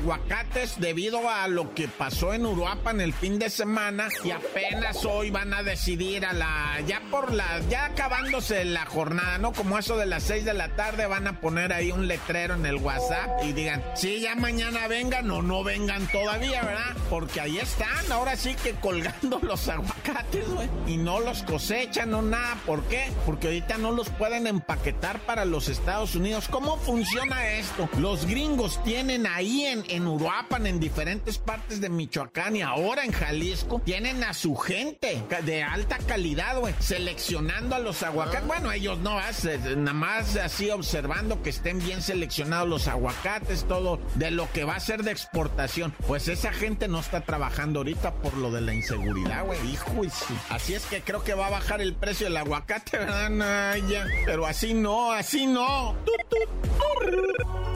debido 0.78 1.28
a 1.28 1.48
lo 1.48 1.74
que 1.74 1.88
pasó 1.88 2.32
en 2.32 2.46
Uruapan 2.46 3.00
el 3.00 3.12
fin 3.12 3.38
de 3.38 3.50
semana 3.50 4.08
y 4.24 4.30
apenas 4.30 5.04
hoy 5.04 5.30
van 5.30 5.52
a 5.52 5.62
decidir 5.62 6.24
a 6.24 6.32
la 6.32 6.80
ya 6.86 7.00
por 7.10 7.32
la 7.32 7.60
ya 7.68 7.86
acabándose 7.86 8.64
la 8.64 8.86
jornada, 8.86 9.38
¿no? 9.38 9.52
Como 9.52 9.78
eso 9.78 9.96
de 9.96 10.06
las 10.06 10.22
6 10.24 10.44
de 10.44 10.54
la 10.54 10.68
tarde 10.76 11.06
van 11.06 11.26
a 11.26 11.40
poner 11.40 11.72
ahí 11.72 11.92
un 11.92 12.08
letrero 12.08 12.54
en 12.54 12.66
el 12.66 12.76
WhatsApp 12.76 13.44
y 13.44 13.52
digan, 13.52 13.84
"Sí, 13.94 14.20
ya 14.20 14.34
mañana 14.34 14.88
vengan 14.88 15.30
o 15.30 15.42
no 15.42 15.62
vengan 15.62 16.06
todavía, 16.08 16.62
¿verdad?" 16.62 16.96
Porque 17.10 17.40
ahí 17.40 17.58
están, 17.58 18.10
ahora 18.10 18.36
sí 18.36 18.54
que 18.62 18.72
colgando 18.72 19.38
los 19.42 19.68
aguacates, 19.68 20.48
güey, 20.48 20.68
y 20.86 20.96
no 20.96 21.20
los 21.20 21.42
cosechan 21.42 22.12
o 22.14 22.22
nada, 22.22 22.56
¿por 22.66 22.82
qué? 22.84 23.10
Porque 23.24 23.48
ahorita 23.48 23.78
no 23.78 23.92
los 23.92 24.08
pueden 24.10 24.46
empaquetar 24.46 25.20
para 25.20 25.44
los 25.44 25.68
Estados 25.68 26.14
Unidos. 26.14 26.48
¿Cómo 26.50 26.76
funciona 26.78 27.48
esto? 27.50 27.88
Los 27.98 28.26
gringos 28.26 28.82
tienen 28.84 29.26
ahí 29.26 29.64
en 29.64 29.84
en 29.88 30.06
Uruapan, 30.06 30.66
en 30.66 30.80
diferentes 30.80 31.38
partes 31.38 31.80
de 31.80 31.88
Michoacán 31.88 32.56
y 32.56 32.62
ahora 32.62 33.04
en 33.04 33.12
Jalisco, 33.12 33.80
tienen 33.84 34.24
a 34.24 34.34
su 34.34 34.56
gente 34.56 35.22
de 35.44 35.62
alta 35.62 35.98
calidad, 35.98 36.58
güey, 36.58 36.74
seleccionando 36.78 37.74
a 37.74 37.78
los 37.78 38.02
aguacates. 38.02 38.42
Ah. 38.42 38.46
Bueno, 38.46 38.72
ellos 38.72 38.98
no, 38.98 39.18
nada 39.18 39.92
más 39.92 40.36
así 40.36 40.70
observando 40.70 41.42
que 41.42 41.50
estén 41.50 41.78
bien 41.78 42.02
seleccionados 42.02 42.68
los 42.68 42.88
aguacates, 42.88 43.66
todo 43.66 44.00
de 44.14 44.30
lo 44.30 44.50
que 44.52 44.64
va 44.64 44.76
a 44.76 44.80
ser 44.80 45.02
de 45.02 45.12
exportación. 45.12 45.94
Pues 46.06 46.28
esa 46.28 46.52
gente 46.52 46.88
no 46.88 47.00
está 47.00 47.20
trabajando 47.22 47.80
ahorita 47.80 48.14
por 48.14 48.36
lo 48.36 48.50
de 48.50 48.60
la 48.60 48.74
inseguridad, 48.74 49.44
güey, 49.44 49.58
hijo 49.70 50.04
y 50.04 50.10
sí. 50.10 50.34
Así 50.50 50.74
es 50.74 50.86
que 50.86 51.00
creo 51.00 51.22
que 51.22 51.34
va 51.34 51.46
a 51.46 51.50
bajar 51.50 51.80
el 51.80 51.94
precio 51.94 52.26
del 52.26 52.36
aguacate, 52.36 52.98
¿verdad? 52.98 53.76
Pero 54.24 54.46
así 54.46 54.74
no, 54.74 55.12
así 55.12 55.46
no. 55.46 55.94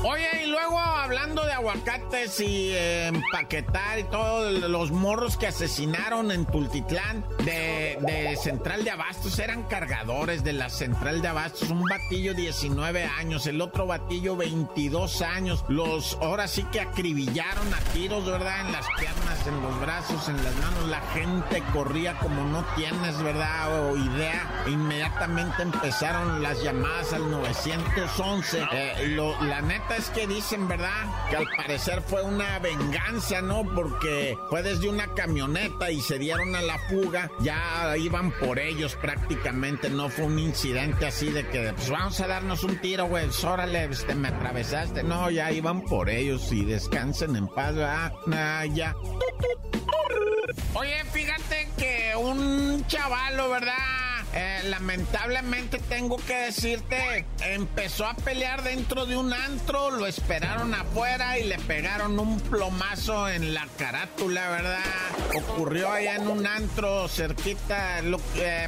Oye, 0.02 0.44
y 0.44 0.46
luego 0.46 0.78
hablando 0.78 1.44
de 1.44 1.52
y 2.38 2.70
eh, 2.72 3.06
empaquetar 3.08 3.98
y 3.98 4.04
todos 4.04 4.52
los 4.52 4.90
morros 4.90 5.36
que 5.36 5.46
asesinaron 5.46 6.30
en 6.30 6.46
Tultitlán 6.46 7.24
de, 7.44 7.98
de, 8.00 8.36
Central 8.36 8.84
de 8.84 8.90
Abastos 8.90 9.38
eran 9.38 9.64
cargadores 9.64 10.44
de 10.44 10.52
la 10.52 10.68
Central 10.68 11.22
de 11.22 11.28
Abastos. 11.28 11.70
Un 11.70 11.82
batillo 11.84 12.34
19 12.34 13.04
años, 13.04 13.46
el 13.46 13.60
otro 13.60 13.86
batillo 13.86 14.36
22 14.36 15.22
años. 15.22 15.64
Los 15.68 16.18
ahora 16.20 16.46
sí 16.46 16.64
que 16.70 16.80
acribillaron 16.80 17.72
a 17.74 17.78
tiros, 17.92 18.24
¿verdad? 18.26 18.66
En 18.66 18.72
las 18.72 18.86
piernas, 18.98 19.46
en 19.46 19.62
los 19.62 19.80
brazos, 19.80 20.28
en 20.28 20.36
las 20.44 20.54
manos. 20.56 20.88
La 20.88 21.00
gente 21.12 21.62
corría 21.72 22.18
como 22.18 22.44
no 22.44 22.64
tienes, 22.76 23.20
¿verdad? 23.22 23.90
O 23.90 23.96
idea. 23.96 24.64
Inmediatamente 24.66 25.62
empezaron 25.62 26.42
las 26.42 26.62
llamadas 26.62 27.12
al 27.12 27.30
911. 27.30 28.66
Eh, 28.72 29.16
la 29.42 29.62
neta 29.62 29.96
es 29.96 30.10
que 30.10 30.26
dicen, 30.26 30.68
¿verdad? 30.68 31.06
Que 31.28 31.36
al 31.36 31.46
parecer 31.56 31.89
fue 32.06 32.22
una 32.22 32.58
venganza, 32.58 33.40
¿no? 33.42 33.64
Porque 33.74 34.36
fue 34.48 34.62
desde 34.62 34.88
una 34.88 35.12
camioneta 35.14 35.90
y 35.90 36.00
se 36.00 36.18
dieron 36.18 36.54
a 36.54 36.62
la 36.62 36.78
fuga. 36.88 37.30
Ya 37.40 37.96
iban 37.96 38.30
por 38.32 38.58
ellos 38.58 38.96
prácticamente. 38.96 39.90
No 39.90 40.08
fue 40.08 40.26
un 40.26 40.38
incidente 40.38 41.06
así 41.06 41.30
de 41.30 41.46
que, 41.48 41.72
pues 41.72 41.90
vamos 41.90 42.20
a 42.20 42.26
darnos 42.26 42.64
un 42.64 42.78
tiro, 42.78 43.06
güey. 43.06 43.24
Pues, 43.26 43.44
órale, 43.44 43.84
este, 43.84 44.14
me 44.14 44.28
atravesaste. 44.28 45.02
No, 45.02 45.30
ya 45.30 45.50
iban 45.52 45.82
por 45.82 46.08
ellos 46.08 46.52
y 46.52 46.64
descansen 46.64 47.36
en 47.36 47.48
paz. 47.48 47.74
Ah, 47.78 48.64
ya. 48.72 48.94
Oye, 50.74 51.04
fíjate 51.12 51.68
que 51.76 52.12
un 52.16 52.84
chavalo, 52.86 53.50
¿verdad? 53.50 54.09
Eh, 54.34 54.60
lamentablemente 54.64 55.78
tengo 55.78 56.16
que 56.16 56.34
decirte, 56.34 57.26
empezó 57.40 58.06
a 58.06 58.14
pelear 58.14 58.62
dentro 58.62 59.06
de 59.06 59.16
un 59.16 59.32
antro, 59.32 59.90
lo 59.90 60.06
esperaron 60.06 60.74
afuera 60.74 61.38
y 61.38 61.44
le 61.44 61.58
pegaron 61.58 62.18
un 62.18 62.38
plomazo 62.40 63.28
en 63.28 63.54
la 63.54 63.66
carátula, 63.78 64.50
¿verdad? 64.50 64.78
Ocurrió 65.34 65.90
allá 65.90 66.16
en 66.16 66.28
un 66.28 66.46
antro 66.46 67.08
cerquita, 67.08 68.02
lo, 68.02 68.20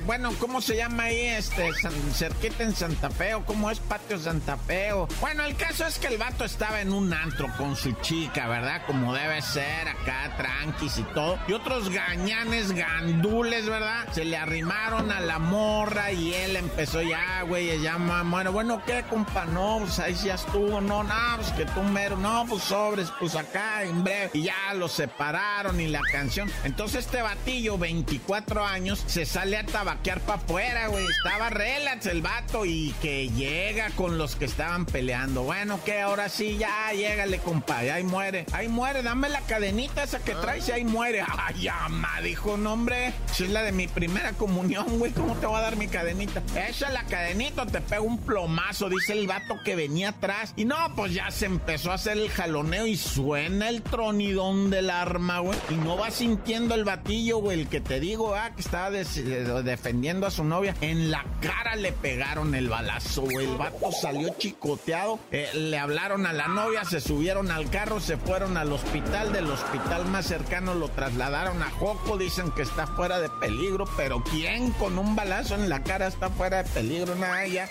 bueno, 0.04 0.33
¿cómo 0.38 0.61
se 0.61 0.76
llama 0.76 1.04
ahí? 1.04 1.26
Este, 1.26 1.71
cerquita 2.12 2.64
en 2.64 2.75
Santa 2.75 3.11
Fe, 3.11 3.35
o 3.35 3.45
cómo 3.45 3.71
es 3.71 3.78
Patio 3.81 4.19
Santa 4.19 4.57
Fe. 4.57 4.90
Bueno, 5.21 5.45
el 5.45 5.57
caso 5.57 5.87
es 5.87 5.99
que 5.99 6.09
el 6.09 6.19
vato 6.19 6.45
estaba 6.45 6.81
en 6.81 6.92
un 6.92 7.12
antro 7.12 7.49
con 7.57 7.76
su 7.76 7.92
chica, 8.00 8.49
¿verdad? 8.49 8.83
Como 8.87 9.14
debe 9.14 9.40
ser, 9.42 9.88
acá 9.88 10.35
tranquis 10.37 10.99
y 10.99 11.02
todo. 11.14 11.38
Y 11.47 11.52
otros 11.52 11.90
gañanes, 11.90 12.73
gandules, 12.73 13.66
¿verdad? 13.69 14.09
Se 14.12 14.25
le 14.25 14.37
arrimaron 14.37 15.11
a 15.12 15.21
la 15.21 15.38
morra 15.53 16.11
y 16.13 16.33
él 16.33 16.57
empezó 16.57 17.03
ya, 17.03 17.43
güey, 17.43 17.79
ya, 17.83 17.99
bueno, 18.25 18.53
bueno, 18.53 18.83
¿qué, 18.87 19.05
compa? 19.11 19.45
No, 19.45 19.81
pues 19.81 19.99
ahí 19.99 20.15
ya 20.15 20.35
estuvo, 20.35 20.81
no, 20.81 21.03
no, 21.03 21.15
pues 21.37 21.51
que 21.51 21.67
tú 21.67 21.83
mero, 21.83 22.17
no, 22.17 22.47
pues 22.49 22.63
sobres, 22.63 23.13
pues 23.19 23.37
acá 23.37 23.83
en 23.83 24.03
breve. 24.03 24.31
Y 24.33 24.45
ya 24.45 24.73
los 24.75 24.93
separaron 24.93 25.79
y 25.79 25.89
la 25.89 26.01
canción. 26.11 26.51
Entonces 26.65 27.05
este 27.05 27.21
batillo, 27.21 27.77
24 27.77 28.65
años, 28.65 29.05
se 29.07 29.27
sale 29.27 29.59
a 29.59 29.67
tabaquear 29.67 30.21
para 30.21 30.41
afuera, 30.41 30.87
güey. 30.87 31.05
Estaba 31.05 31.51
relax 31.51 32.07
el 32.07 32.23
vato 32.23 32.65
y 32.65 32.95
que 33.03 33.29
llega 33.29 33.91
con 33.91 34.17
los 34.17 34.37
que 34.37 34.47
estaban 34.47 34.87
peleando. 34.87 35.43
Bueno, 35.43 35.81
que 35.85 36.01
ahora 36.01 36.31
sí, 36.31 36.57
ya, 36.57 36.93
llégale, 36.95 37.39
compa, 37.41 37.81
ahí 37.81 38.05
muere. 38.05 38.47
Ahí 38.53 38.69
muere, 38.69 39.03
dame 39.03 39.29
la 39.29 39.43
cadenita 39.43 40.03
esa 40.03 40.19
que 40.19 40.35
traes 40.35 40.67
y 40.71 40.73
ahí 40.73 40.85
muere. 40.85 41.23
Ay, 41.29 41.69
ama, 41.69 42.23
dijo, 42.23 42.57
no, 42.57 42.73
hombre, 42.73 43.13
si 43.35 43.45
es 43.45 43.51
la 43.51 43.63
de 43.63 43.73
mi 43.73 43.87
primera 43.87 44.33
comunión, 44.33 44.99
güey, 44.99 45.13
¿cómo 45.13 45.42
te 45.43 45.49
voy 45.49 45.59
a 45.59 45.63
dar 45.63 45.75
mi 45.75 45.89
cadenita? 45.89 46.41
Echa 46.55 46.89
la 46.91 47.03
cadenita, 47.03 47.67
te 47.67 47.81
pego 47.81 48.05
un 48.05 48.19
plomazo, 48.19 48.89
dice 48.89 49.13
el 49.13 49.27
vato 49.27 49.57
que 49.65 49.75
venía 49.75 50.11
atrás. 50.11 50.53
Y 50.55 50.65
no, 50.65 50.77
pues 50.95 51.15
ya 51.15 51.33
se 51.33 51.47
empezó 51.47 51.91
a 51.91 51.95
hacer 51.95 52.17
el 52.17 52.31
jaloneo 52.31 52.87
y 52.87 52.97
suena 52.97 53.69
el 53.69 53.83
tronidón 53.83 54.71
del 54.71 54.89
arma, 54.89 55.41
güey. 55.41 55.59
Y 55.69 55.75
no 55.75 55.97
va 55.97 56.13
sintiendo 56.13 56.77
el 56.77 56.85
batillo, 56.85 57.39
güey, 57.39 57.63
el 57.63 57.69
que 57.69 57.81
te 57.81 57.99
digo, 57.99 58.37
ah, 58.37 58.53
que 58.55 58.61
estaba 58.61 58.93
defendiendo 58.93 60.29
a 60.29 60.31
su 60.31 60.45
novia. 60.45 60.77
En 60.81 61.11
la 61.11 61.25
cara 61.41 61.75
le 61.75 61.91
pegaron 61.91 62.55
el 62.55 62.69
balazo, 62.69 63.23
güey. 63.23 63.45
El 63.45 63.57
vato 63.57 63.91
salió 63.91 64.29
chicoteado. 64.39 65.19
Eh, 65.33 65.51
le 65.55 65.77
hablaron 65.77 66.25
a 66.25 66.33
la 66.33 66.47
novia, 66.47 66.85
se 66.85 67.01
subieron 67.01 67.51
al 67.51 67.69
carro, 67.69 67.99
se 67.99 68.17
fueron 68.17 68.57
al 68.57 68.73
hospital. 68.73 69.33
Del 69.33 69.51
hospital 69.51 70.07
más 70.07 70.25
cercano 70.25 70.75
lo 70.77 70.89
trasladaron 70.89 71.61
a 71.65 71.71
Joco. 71.71 72.17
Dicen 72.17 72.53
que 72.53 72.63
está 72.63 72.87
fuera 72.87 73.19
de 73.19 73.29
peligro, 73.41 73.87
pero 73.97 74.23
¿quién 74.23 74.71
con 74.75 75.01
un 75.01 75.17
balazo 75.17 75.32
en 75.41 75.71
la 75.71 75.83
cara 75.83 76.09
está 76.09 76.29
fuera 76.29 76.62
de 76.62 76.69
peligro? 76.71 77.15
Nada, 77.15 77.47
ya. 77.47 77.69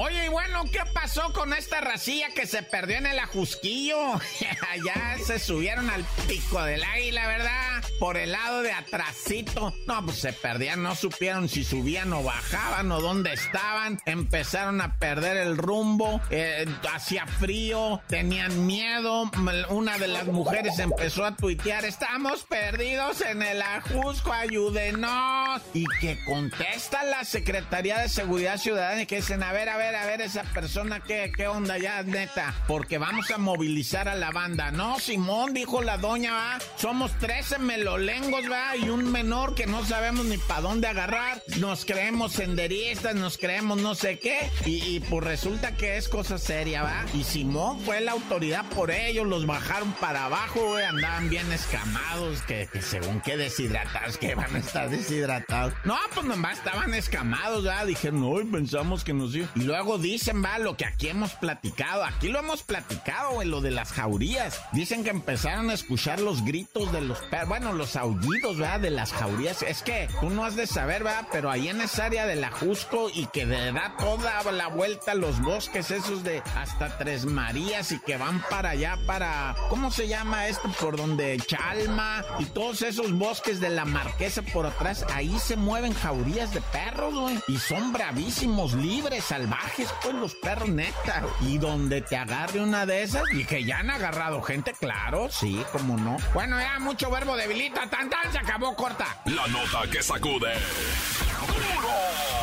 Oye, 0.00 0.26
y 0.26 0.28
bueno, 0.28 0.62
¿qué 0.70 0.80
pasó 0.92 1.32
con 1.32 1.52
esta 1.52 1.80
racilla 1.80 2.28
que 2.32 2.46
se 2.46 2.62
perdió 2.62 2.98
en 2.98 3.06
el 3.06 3.18
ajusquillo? 3.18 4.14
ya 4.84 5.16
se 5.24 5.40
subieron 5.40 5.90
al 5.90 6.04
pico 6.28 6.62
del 6.62 6.84
águila, 6.84 7.26
¿verdad? 7.26 7.82
Por 7.98 8.16
el 8.16 8.30
lado 8.30 8.62
de 8.62 8.70
atrásito. 8.72 9.74
No, 9.88 10.04
pues 10.04 10.18
se 10.18 10.32
perdían, 10.32 10.84
no 10.84 10.94
supieron 10.94 11.48
si 11.48 11.64
subían 11.64 12.12
o 12.12 12.22
bajaban 12.22 12.92
o 12.92 13.00
dónde 13.00 13.32
estaban. 13.32 13.98
Empezaron 14.06 14.80
a 14.80 14.96
perder 14.98 15.36
el 15.36 15.56
rumbo, 15.56 16.20
eh, 16.30 16.64
hacía 16.92 17.26
frío, 17.26 18.00
tenían 18.06 18.66
miedo. 18.66 19.28
Una 19.68 19.98
de 19.98 20.06
las 20.06 20.26
mujeres 20.26 20.78
empezó 20.78 21.24
a 21.24 21.34
tuitear, 21.34 21.84
estamos 21.84 22.44
perdidos 22.44 23.20
en 23.20 23.42
el 23.42 23.60
ajusco, 23.62 24.32
ayúdenos. 24.32 25.60
Y 25.74 25.84
que 26.00 26.18
contesta 26.24 27.04
la 27.04 27.24
Secretaría 27.24 27.98
de 27.98 28.08
Seguridad 28.08 28.58
Ciudadana 28.58 29.02
y 29.02 29.06
que 29.06 29.16
dicen, 29.16 29.42
a 29.42 29.52
ver, 29.52 29.68
a 29.68 29.76
ver, 29.76 29.94
a 29.94 30.06
ver 30.06 30.20
esa 30.22 30.42
persona, 30.44 31.00
¿qué, 31.00 31.30
qué 31.36 31.46
onda 31.46 31.78
ya, 31.78 32.02
neta? 32.02 32.54
Porque 32.66 32.98
vamos 32.98 33.30
a 33.30 33.38
movilizar 33.38 34.08
a 34.08 34.14
la 34.14 34.30
banda. 34.30 34.70
No, 34.70 34.98
Simón, 34.98 35.52
dijo 35.52 35.82
la 35.82 35.98
doña, 35.98 36.32
va. 36.32 36.58
Somos 36.76 37.12
13 37.18 37.58
melolengos, 37.58 38.50
va, 38.50 38.76
y 38.76 38.88
un 38.88 39.10
menor 39.10 39.54
que 39.54 39.66
no 39.66 39.84
sabemos 39.84 40.24
ni 40.24 40.38
para 40.38 40.62
dónde 40.62 40.88
agarrar. 40.88 41.42
Nos 41.58 41.84
creemos 41.84 42.32
senderistas, 42.32 43.14
nos 43.14 43.36
creemos 43.36 43.80
no 43.80 43.94
sé 43.94 44.18
qué. 44.18 44.50
Y, 44.64 45.00
pues 45.00 45.24
resulta 45.24 45.76
que 45.76 45.96
es 45.96 46.08
cosa 46.08 46.38
seria, 46.38 46.82
va. 46.82 47.04
Y 47.14 47.24
Simón 47.24 47.80
fue 47.80 48.00
la 48.00 48.12
autoridad 48.12 48.64
por 48.70 48.90
ellos, 48.90 49.26
los 49.26 49.46
bajaron 49.46 49.92
para 49.94 50.24
abajo, 50.24 50.60
güey. 50.70 50.84
Andaban 50.84 51.28
bien 51.28 51.50
escamados, 51.52 52.42
que, 52.42 52.68
según 52.80 53.20
qué 53.20 53.36
deshidratados, 53.36 54.16
que 54.16 54.34
van 54.34 54.54
a 54.54 54.58
estar 54.58 54.88
deshidratados. 54.88 55.57
No, 55.84 55.96
pues 56.14 56.26
nomás 56.26 56.58
estaban 56.58 56.94
escamados, 56.94 57.66
va. 57.66 57.84
Dijeron, 57.84 58.20
no, 58.20 58.50
pensamos 58.50 59.04
que 59.04 59.12
nos 59.12 59.34
iba. 59.34 59.48
Y 59.54 59.60
luego 59.60 59.98
dicen, 59.98 60.42
va, 60.44 60.58
lo 60.58 60.76
que 60.76 60.84
aquí 60.84 61.08
hemos 61.08 61.32
platicado. 61.34 62.04
Aquí 62.04 62.28
lo 62.28 62.38
hemos 62.38 62.62
platicado, 62.62 63.42
en 63.42 63.50
lo 63.50 63.60
de 63.60 63.70
las 63.70 63.92
jaurías. 63.92 64.60
Dicen 64.72 65.04
que 65.04 65.10
empezaron 65.10 65.70
a 65.70 65.74
escuchar 65.74 66.20
los 66.20 66.44
gritos 66.44 66.92
de 66.92 67.00
los 67.00 67.18
perros, 67.18 67.48
bueno, 67.48 67.72
los 67.72 67.96
aullidos, 67.96 68.60
va, 68.60 68.78
de 68.78 68.90
las 68.90 69.12
jaurías. 69.12 69.62
Es 69.62 69.82
que 69.82 70.08
tú 70.20 70.30
no 70.30 70.44
has 70.44 70.56
de 70.56 70.66
saber, 70.66 71.06
va, 71.06 71.26
pero 71.32 71.50
ahí 71.50 71.68
en 71.68 71.80
esa 71.80 72.06
área 72.06 72.26
de 72.26 72.36
la 72.36 72.50
Jusco 72.50 73.10
y 73.12 73.26
que 73.26 73.46
da 73.46 73.96
toda 73.98 74.42
la 74.52 74.68
vuelta 74.68 75.14
los 75.14 75.40
bosques 75.40 75.90
esos 75.90 76.24
de 76.24 76.42
hasta 76.56 76.96
Tres 76.98 77.26
Marías 77.26 77.92
y 77.92 77.98
que 77.98 78.16
van 78.16 78.42
para 78.50 78.70
allá, 78.70 78.98
para, 79.06 79.54
¿cómo 79.68 79.90
se 79.90 80.08
llama 80.08 80.48
esto? 80.48 80.68
Por 80.80 80.96
donde 80.96 81.38
Chalma 81.46 82.24
y 82.38 82.44
todos 82.46 82.82
esos 82.82 83.12
bosques 83.12 83.60
de 83.60 83.70
la 83.70 83.84
Marquesa 83.84 84.42
por 84.42 84.66
atrás, 84.66 85.04
ahí 85.14 85.38
se 85.48 85.56
mueven 85.56 85.94
jaurías 85.94 86.52
de 86.52 86.60
perros, 86.60 87.14
güey. 87.14 87.38
Y 87.48 87.56
son 87.56 87.90
bravísimos, 87.90 88.74
libres, 88.74 89.24
salvajes 89.24 89.88
pues 90.02 90.14
los 90.14 90.34
perros 90.34 90.68
neta. 90.68 91.24
Y 91.40 91.56
donde 91.56 92.02
te 92.02 92.18
agarre 92.18 92.60
una 92.60 92.84
de 92.84 93.02
esas 93.02 93.22
y 93.32 93.46
que 93.46 93.64
ya 93.64 93.78
han 93.78 93.88
agarrado 93.88 94.42
gente, 94.42 94.74
claro, 94.78 95.30
sí, 95.30 95.64
como 95.72 95.96
no. 95.96 96.18
Bueno, 96.34 96.60
ya 96.60 96.78
mucho 96.80 97.10
verbo 97.10 97.34
debilita, 97.34 97.88
tan 97.88 98.10
tan, 98.10 98.30
se 98.30 98.36
acabó 98.36 98.76
corta. 98.76 99.06
La 99.24 99.46
nota 99.46 99.90
que 99.90 100.02
sacude. 100.02 100.52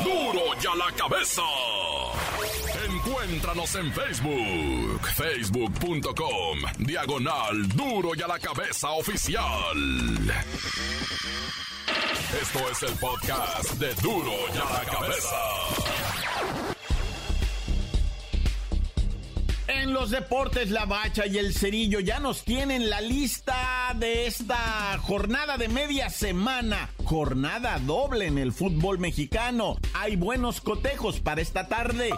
Duro, 0.03 0.33
duro 0.33 0.59
ya 0.59 0.73
la 0.73 0.91
cabeza. 0.97 1.43
Encuéntranos 2.87 3.75
en 3.75 3.93
Facebook, 3.93 5.07
facebook.com, 5.15 6.59
diagonal 6.79 7.67
duro 7.67 8.15
y 8.15 8.21
a 8.23 8.27
la 8.27 8.39
cabeza 8.39 8.89
oficial. 8.89 9.75
Esto 12.41 12.59
es 12.69 12.83
el 12.83 12.97
podcast 12.99 13.71
de 13.73 13.93
duro 13.95 14.31
y 14.53 14.57
a 14.57 14.73
la 14.73 14.85
cabeza. 14.91 15.35
En 19.67 19.93
los 19.93 20.11
deportes, 20.11 20.71
la 20.71 20.85
bacha 20.85 21.25
y 21.25 21.37
el 21.37 21.53
cerillo 21.53 21.99
ya 21.99 22.19
nos 22.19 22.43
tienen 22.43 22.89
la 22.89 23.01
lista 23.01 23.93
de 23.95 24.27
esta 24.27 24.97
jornada 25.01 25.57
de 25.57 25.67
media 25.67 26.09
semana. 26.09 26.89
Jornada 27.03 27.79
doble 27.79 28.27
en 28.27 28.37
el 28.37 28.51
fútbol 28.51 28.99
mexicano. 28.99 29.77
Hay 29.93 30.15
buenos 30.15 30.61
cotejos 30.61 31.19
para 31.19 31.41
esta 31.41 31.67
tarde. 31.67 32.09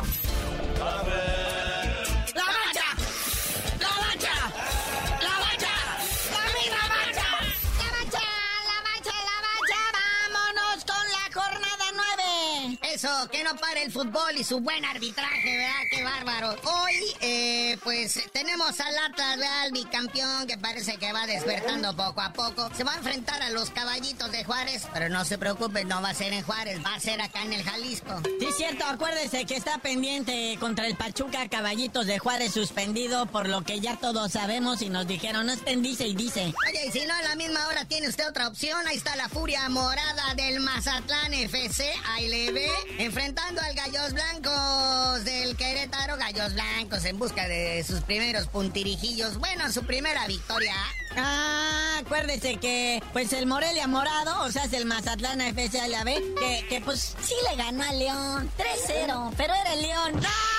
esa. 12.97 13.07
Que 13.32 13.43
no 13.43 13.56
pare 13.56 13.84
el 13.84 13.91
fútbol 13.91 14.38
y 14.38 14.43
su 14.43 14.60
buen 14.60 14.86
arbitraje, 14.86 15.58
¿verdad? 15.58 15.82
Qué 15.89 16.03
bárbaro. 16.03 16.56
Hoy, 16.63 17.15
eh, 17.21 17.77
pues, 17.84 18.21
tenemos 18.32 18.80
al 18.80 18.97
Atlas, 18.97 19.38
¿verdad? 19.38 19.71
bicampeón, 19.71 20.45
que 20.45 20.58
parece 20.58 20.97
que 20.97 21.12
va 21.12 21.25
despertando 21.25 21.95
poco 21.95 22.21
a 22.21 22.32
poco. 22.32 22.69
Se 22.75 22.84
va 22.84 22.93
a 22.93 22.97
enfrentar 22.97 23.41
a 23.41 23.49
los 23.49 23.71
caballitos 23.71 24.32
de 24.32 24.43
Juárez, 24.43 24.84
pero 24.93 25.10
no 25.10 25.25
se 25.25 25.38
preocupen, 25.38 25.88
no 25.88 26.01
va 26.01 26.10
a 26.10 26.13
ser 26.13 26.32
en 26.34 26.43
Juárez, 26.43 26.80
va 26.86 26.93
a 26.93 26.99
ser 26.99 27.19
acá 27.21 27.41
en 27.43 27.53
el 27.53 27.63
Jalisco. 27.63 28.21
Sí, 28.39 28.47
cierto, 28.56 28.86
acuérdese 28.86 29.45
que 29.45 29.56
está 29.56 29.80
pendiente 29.80 30.56
contra 30.60 30.86
el 30.86 30.95
Pachuca, 30.95 31.47
caballitos 31.49 32.06
de 32.06 32.19
Juárez 32.19 32.53
suspendido, 32.53 33.25
por 33.25 33.49
lo 33.49 33.63
que 33.63 33.80
ya 33.80 33.97
todos 33.97 34.32
sabemos 34.32 34.82
y 34.82 34.89
nos 34.89 35.08
dijeron, 35.08 35.47
no 35.47 35.53
estén 35.53 35.82
dice 35.82 36.08
y 36.08 36.15
dice. 36.15 36.53
Oye, 36.69 36.88
y 36.88 36.91
si 36.91 37.06
no, 37.06 37.13
a 37.15 37.21
la 37.23 37.36
misma 37.36 37.67
hora 37.67 37.86
tiene 37.86 38.10
usted 38.10 38.27
otra 38.27 38.47
opción, 38.47 38.86
ahí 38.88 38.97
está 38.97 39.15
la 39.15 39.27
furia 39.30 39.67
morada 39.69 40.36
del 40.36 40.60
Mazatlán 40.60 41.34
FC, 41.34 41.91
ahí 42.06 42.27
le 42.27 42.51
ve 42.51 42.71
enfrentando 43.08 43.62
al 43.62 43.74
Gallos 43.74 44.12
Blancos 44.12 45.24
del 45.24 45.56
Querétaro. 45.56 46.17
Gallos 46.17 46.54
Blancos 46.54 47.06
en 47.06 47.17
busca 47.17 47.48
de 47.48 47.82
sus 47.88 48.02
primeros 48.02 48.48
puntirijillos. 48.48 49.38
Bueno, 49.38 49.72
su 49.72 49.84
primera 49.86 50.28
victoria. 50.28 50.76
Ah, 51.15 52.02
acuérdese 52.02 52.58
que 52.58 53.02
pues 53.13 53.32
el 53.32 53.46
Morelia 53.46 53.88
Morado, 53.88 54.43
o 54.43 54.52
sea, 54.52 54.65
es 54.65 54.74
el 54.74 54.86
Mazatlán 54.86 55.39
FC 55.39 55.80
a 55.80 55.88
la 55.88 56.04
vez, 56.04 56.22
que, 56.38 56.65
que 56.67 56.82
pues 56.82 57.15
sí 57.22 57.34
le 57.50 57.56
ganó 57.56 57.82
a 57.84 57.93
León 57.93 58.52
3-0, 58.58 59.34
pero 59.38 59.54
era 59.54 59.74
el 59.74 59.82
León. 59.84 60.13
¡No, 60.15 60.57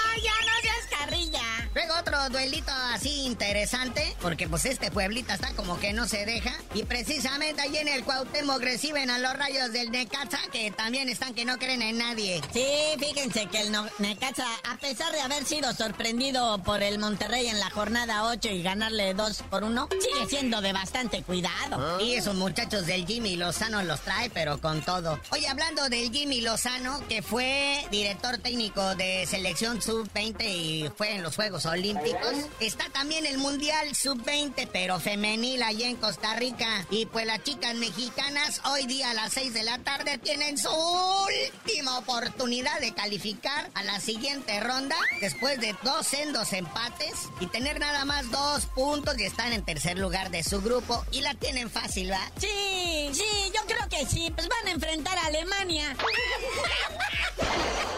Luego 1.75 1.95
otro 1.99 2.29
duelito 2.31 2.73
así 2.93 3.27
interesante, 3.27 4.17
porque 4.21 4.49
pues 4.49 4.65
este 4.65 4.91
pueblito 4.91 5.33
está 5.33 5.53
como 5.55 5.79
que 5.79 5.93
no 5.93 6.07
se 6.09 6.25
deja. 6.27 6.53
Y 6.75 6.85
precisamente 6.85 7.63
allí 7.63 7.77
en 7.77 7.89
el 7.89 8.05
Cuauhtémoc 8.05 8.61
reciben 8.61 9.11
a 9.11 9.19
los 9.19 9.35
rayos 9.35 9.73
del 9.73 9.91
Necaxa, 9.91 10.39
que 10.51 10.71
también 10.71 11.09
están 11.09 11.35
que 11.35 11.45
no 11.45 11.59
creen 11.59 11.83
en 11.83 11.99
nadie. 11.99 12.41
Sí, 12.53 12.67
fíjense 12.99 13.47
que 13.47 13.61
el 13.61 13.73
Necaxa, 13.99 14.47
a 14.65 14.77
pesar 14.79 15.13
de 15.13 15.21
haber 15.21 15.45
sido 15.45 15.73
sorprendido 15.73 16.59
por 16.63 16.83
el 16.83 16.99
Monterrey 16.99 17.49
en 17.49 17.61
la 17.61 17.71
jornada 17.71 18.25
8 18.25 18.49
y 18.49 18.63
ganarle 18.63 19.15
2 19.15 19.43
por 19.51 19.65
1, 19.65 19.89
sigue 20.01 20.27
siendo 20.29 20.61
de 20.61 20.73
bastante 20.73 21.23
cuidado. 21.23 22.01
Y 22.01 22.15
esos 22.15 22.35
muchachos 22.35 22.87
del 22.87 23.07
Jimmy 23.07 23.37
Lozano 23.37 23.83
los 23.83 24.01
trae, 24.01 24.31
pero 24.31 24.61
con 24.61 24.83
todo. 24.83 25.21
Oye, 25.31 25.47
hablando 25.49 25.89
del 25.89 26.11
Jimmy 26.11 26.41
Lozano, 26.41 27.07
que 27.09 27.23
fue 27.23 27.87
director 27.91 28.39
técnico 28.39 28.95
de 28.95 29.27
selección 29.27 29.81
sub-20 29.81 30.45
y 30.45 30.91
fue 30.97 31.15
en 31.15 31.23
los 31.23 31.37
Juegos 31.37 31.58
Olímpicos, 31.67 32.35
está 32.61 32.89
también 32.91 33.27
el 33.27 33.39
Mundial 33.39 33.95
sub-20, 33.95 34.69
pero 34.73 35.01
femenil 35.01 35.63
allá 35.63 35.89
en 35.89 35.97
Costa 35.97 36.35
Rica. 36.35 36.87
Y 36.91 37.07
pues 37.07 37.27
las 37.27 37.43
chicas 37.43 37.75
mexicanas 37.75 38.61
hoy 38.65 38.87
día 38.87 39.11
a 39.11 39.15
las 39.15 39.33
6 39.33 39.55
de 39.55 39.63
la 39.63 39.79
tarde 39.79 40.19
tienen 40.19 40.59
su 40.59 40.71
última 40.71 41.99
oportunidad 41.99 42.79
de 42.81 42.95
calificar 42.95 43.71
a 43.75 43.85
la 43.85 44.01
siguiente 44.01 44.61
ronda 44.61 44.97
después 45.21 45.61
de 45.61 45.75
dos 45.83 46.07
sendos 46.07 46.53
empates 46.53 47.15
y 47.41 47.47
tener 47.47 47.81
nada 47.81 48.05
más 48.05 48.31
dos 48.31 48.67
puntos 48.67 49.19
y 49.19 49.25
están 49.25 49.53
en 49.53 49.65
tercer 49.65 49.99
lugar 49.99 50.31
de 50.31 50.43
su 50.43 50.61
grupo 50.61 51.05
y 51.13 51.21
la 51.21 51.35
tienen 51.35 51.71
fácil, 51.71 52.11
¿va? 52.11 52.21
Sí, 52.39 53.11
sí, 53.13 53.53
yo 53.55 53.61
creo 53.67 53.89
que 53.89 54.07
sí, 54.07 54.33
pues 54.35 54.49
van 54.49 54.69
a 54.69 54.71
enfrentar 54.71 55.17
a 55.19 55.27
Alemania. 55.27 55.97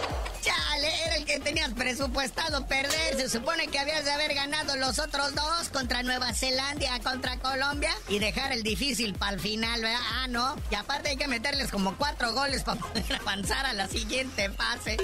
Era 0.88 1.16
el 1.16 1.24
que 1.24 1.40
tenías 1.40 1.72
presupuestado 1.72 2.66
perder. 2.66 3.16
Se 3.16 3.28
supone 3.28 3.68
que 3.68 3.78
habías 3.78 4.04
de 4.04 4.10
haber 4.12 4.34
ganado 4.34 4.76
los 4.76 4.98
otros 4.98 5.34
dos 5.34 5.68
contra 5.72 6.02
Nueva 6.02 6.32
Zelanda, 6.32 6.98
contra 7.00 7.38
Colombia 7.38 7.94
y 8.08 8.18
dejar 8.18 8.52
el 8.52 8.62
difícil 8.62 9.14
para 9.14 9.34
el 9.34 9.40
final, 9.40 9.82
¿verdad? 9.82 10.00
Ah, 10.12 10.26
no. 10.28 10.56
Y 10.70 10.74
aparte 10.74 11.10
hay 11.10 11.16
que 11.16 11.28
meterles 11.28 11.70
como 11.70 11.96
cuatro 11.96 12.32
goles 12.32 12.62
para 12.62 12.80
poder 12.80 13.20
avanzar 13.20 13.66
a 13.66 13.72
la 13.72 13.88
siguiente 13.88 14.50
fase. 14.50 14.96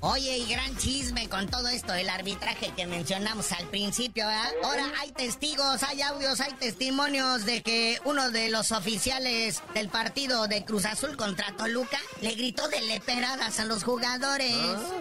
Oye, 0.00 0.38
y 0.38 0.46
gran 0.46 0.76
chisme 0.76 1.28
con 1.28 1.48
todo 1.48 1.68
esto 1.68 1.92
del 1.92 2.08
arbitraje 2.08 2.72
que 2.76 2.86
mencionamos 2.86 3.52
al 3.52 3.66
principio, 3.68 4.26
¿verdad? 4.26 4.50
Ahora 4.62 4.84
hay 5.00 5.10
testigos, 5.12 5.82
hay 5.82 6.02
audios, 6.02 6.40
hay 6.40 6.52
testimonios 6.54 7.44
de 7.44 7.62
que 7.62 8.00
uno 8.04 8.30
de 8.30 8.48
los 8.48 8.72
oficiales 8.72 9.62
del 9.74 9.88
partido 9.88 10.46
de 10.46 10.64
Cruz 10.64 10.84
Azul 10.84 11.16
contra 11.16 11.52
Toluca 11.56 11.98
le 12.20 12.32
gritó 12.32 12.68
de 12.68 12.80
leperadas 12.82 13.60
a 13.60 13.64
los 13.64 13.84
jugadores 13.84 14.45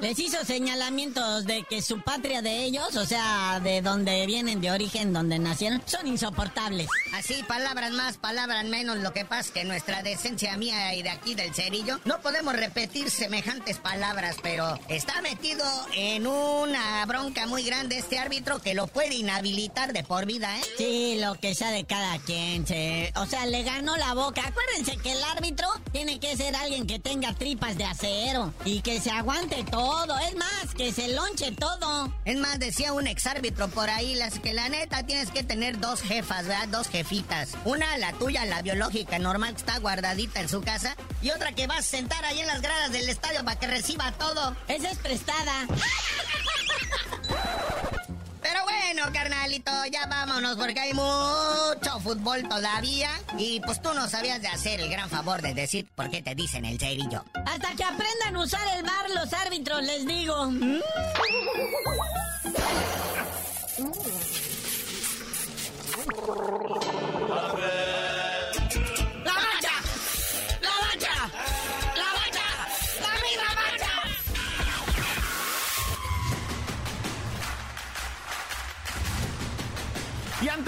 les 0.01 0.19
hizo 0.19 0.43
señalamientos 0.43 1.45
de 1.45 1.63
que 1.63 1.81
su 1.81 2.01
patria 2.01 2.41
de 2.41 2.63
ellos, 2.63 2.95
o 2.95 3.05
sea, 3.05 3.59
de 3.61 3.81
donde 3.81 4.25
vienen, 4.25 4.61
de 4.61 4.71
origen, 4.71 5.13
donde 5.13 5.39
nacieron, 5.39 5.81
son 5.85 6.07
insoportables. 6.07 6.87
Así, 7.13 7.43
palabras 7.47 7.91
más, 7.91 8.17
palabras 8.17 8.65
menos. 8.65 8.97
Lo 8.97 9.13
que 9.13 9.25
pasa 9.25 9.41
es 9.41 9.51
que 9.51 9.63
nuestra 9.63 10.03
decencia 10.03 10.57
mía 10.57 10.93
y 10.95 11.03
de 11.03 11.09
aquí 11.09 11.35
del 11.35 11.53
cerillo 11.53 11.99
no 12.05 12.19
podemos 12.21 12.55
repetir 12.55 13.09
semejantes 13.09 13.77
palabras, 13.77 14.37
pero 14.41 14.79
está 14.89 15.21
metido 15.21 15.65
en 15.93 16.27
una 16.27 17.05
bronca 17.05 17.47
muy 17.47 17.63
grande 17.63 17.97
este 17.97 18.17
árbitro 18.17 18.59
que 18.59 18.73
lo 18.73 18.87
puede 18.87 19.15
inhabilitar 19.15 19.93
de 19.93 20.03
por 20.03 20.25
vida, 20.25 20.57
¿eh? 20.57 20.63
Sí, 20.77 21.17
lo 21.19 21.35
que 21.35 21.55
sea 21.55 21.71
de 21.71 21.85
cada 21.85 22.17
quien. 22.19 22.65
Se... 22.67 23.13
O 23.15 23.25
sea, 23.25 23.45
le 23.45 23.63
ganó 23.63 23.95
la 23.97 24.13
boca. 24.13 24.41
Acuérdense 24.45 24.97
que 24.97 25.11
el 25.11 25.23
árbitro 25.23 25.67
tiene 25.91 26.19
que 26.19 26.35
ser 26.35 26.55
alguien 26.55 26.87
que 26.87 26.99
tenga 26.99 27.33
tripas 27.33 27.77
de 27.77 27.85
acero 27.85 28.53
y 28.65 28.81
que 28.81 28.99
se 28.99 29.11
aguante 29.11 29.34
todo. 29.71 30.17
Es 30.19 30.35
más, 30.35 30.73
que 30.75 30.91
se 30.91 31.09
lonche 31.09 31.51
todo. 31.51 32.11
Es 32.25 32.37
más, 32.37 32.59
decía 32.59 32.93
un 32.93 33.07
exárbitro 33.07 33.67
por 33.67 33.89
ahí, 33.89 34.15
las 34.15 34.39
que 34.39 34.53
la 34.53 34.69
neta 34.69 35.03
tienes 35.03 35.29
que 35.29 35.43
tener 35.43 35.79
dos 35.79 36.01
jefas, 36.01 36.47
¿verdad? 36.47 36.67
Dos 36.69 36.87
jefitas. 36.87 37.51
Una, 37.65 37.97
la 37.97 38.13
tuya, 38.13 38.45
la 38.45 38.61
biológica, 38.61 39.19
normal, 39.19 39.53
que 39.53 39.59
está 39.59 39.77
guardadita 39.79 40.39
en 40.39 40.49
su 40.49 40.61
casa. 40.61 40.95
Y 41.21 41.31
otra 41.31 41.51
que 41.51 41.67
vas 41.67 41.79
a 41.79 41.83
sentar 41.83 42.23
ahí 42.25 42.39
en 42.39 42.47
las 42.47 42.61
gradas 42.61 42.91
del 42.91 43.09
estadio 43.09 43.43
para 43.43 43.59
que 43.59 43.67
reciba 43.67 44.11
todo. 44.13 44.55
Esa 44.67 44.91
es 44.91 44.97
prestada. 44.99 45.67
Bueno, 48.85 49.11
carnalito, 49.11 49.71
ya 49.91 50.05
vámonos 50.05 50.57
porque 50.57 50.79
hay 50.79 50.93
mucho 50.93 51.99
fútbol 52.03 52.47
todavía. 52.47 53.09
Y 53.35 53.59
pues 53.61 53.81
tú 53.81 53.91
no 53.95 54.07
sabías 54.07 54.39
de 54.43 54.47
hacer 54.47 54.79
el 54.79 54.91
gran 54.91 55.09
favor 55.09 55.41
de 55.41 55.55
decir 55.55 55.87
por 55.95 56.11
qué 56.11 56.21
te 56.21 56.35
dicen 56.35 56.65
el 56.65 56.77
cerillo. 56.77 57.25
Hasta 57.47 57.75
que 57.75 57.83
aprendan 57.83 58.35
a 58.35 58.39
usar 58.39 58.61
el 58.77 58.83
bar 58.83 59.09
los 59.09 59.33
árbitros, 59.33 59.81
les 59.81 60.05
digo. 60.05 60.51
Y 63.79 64.44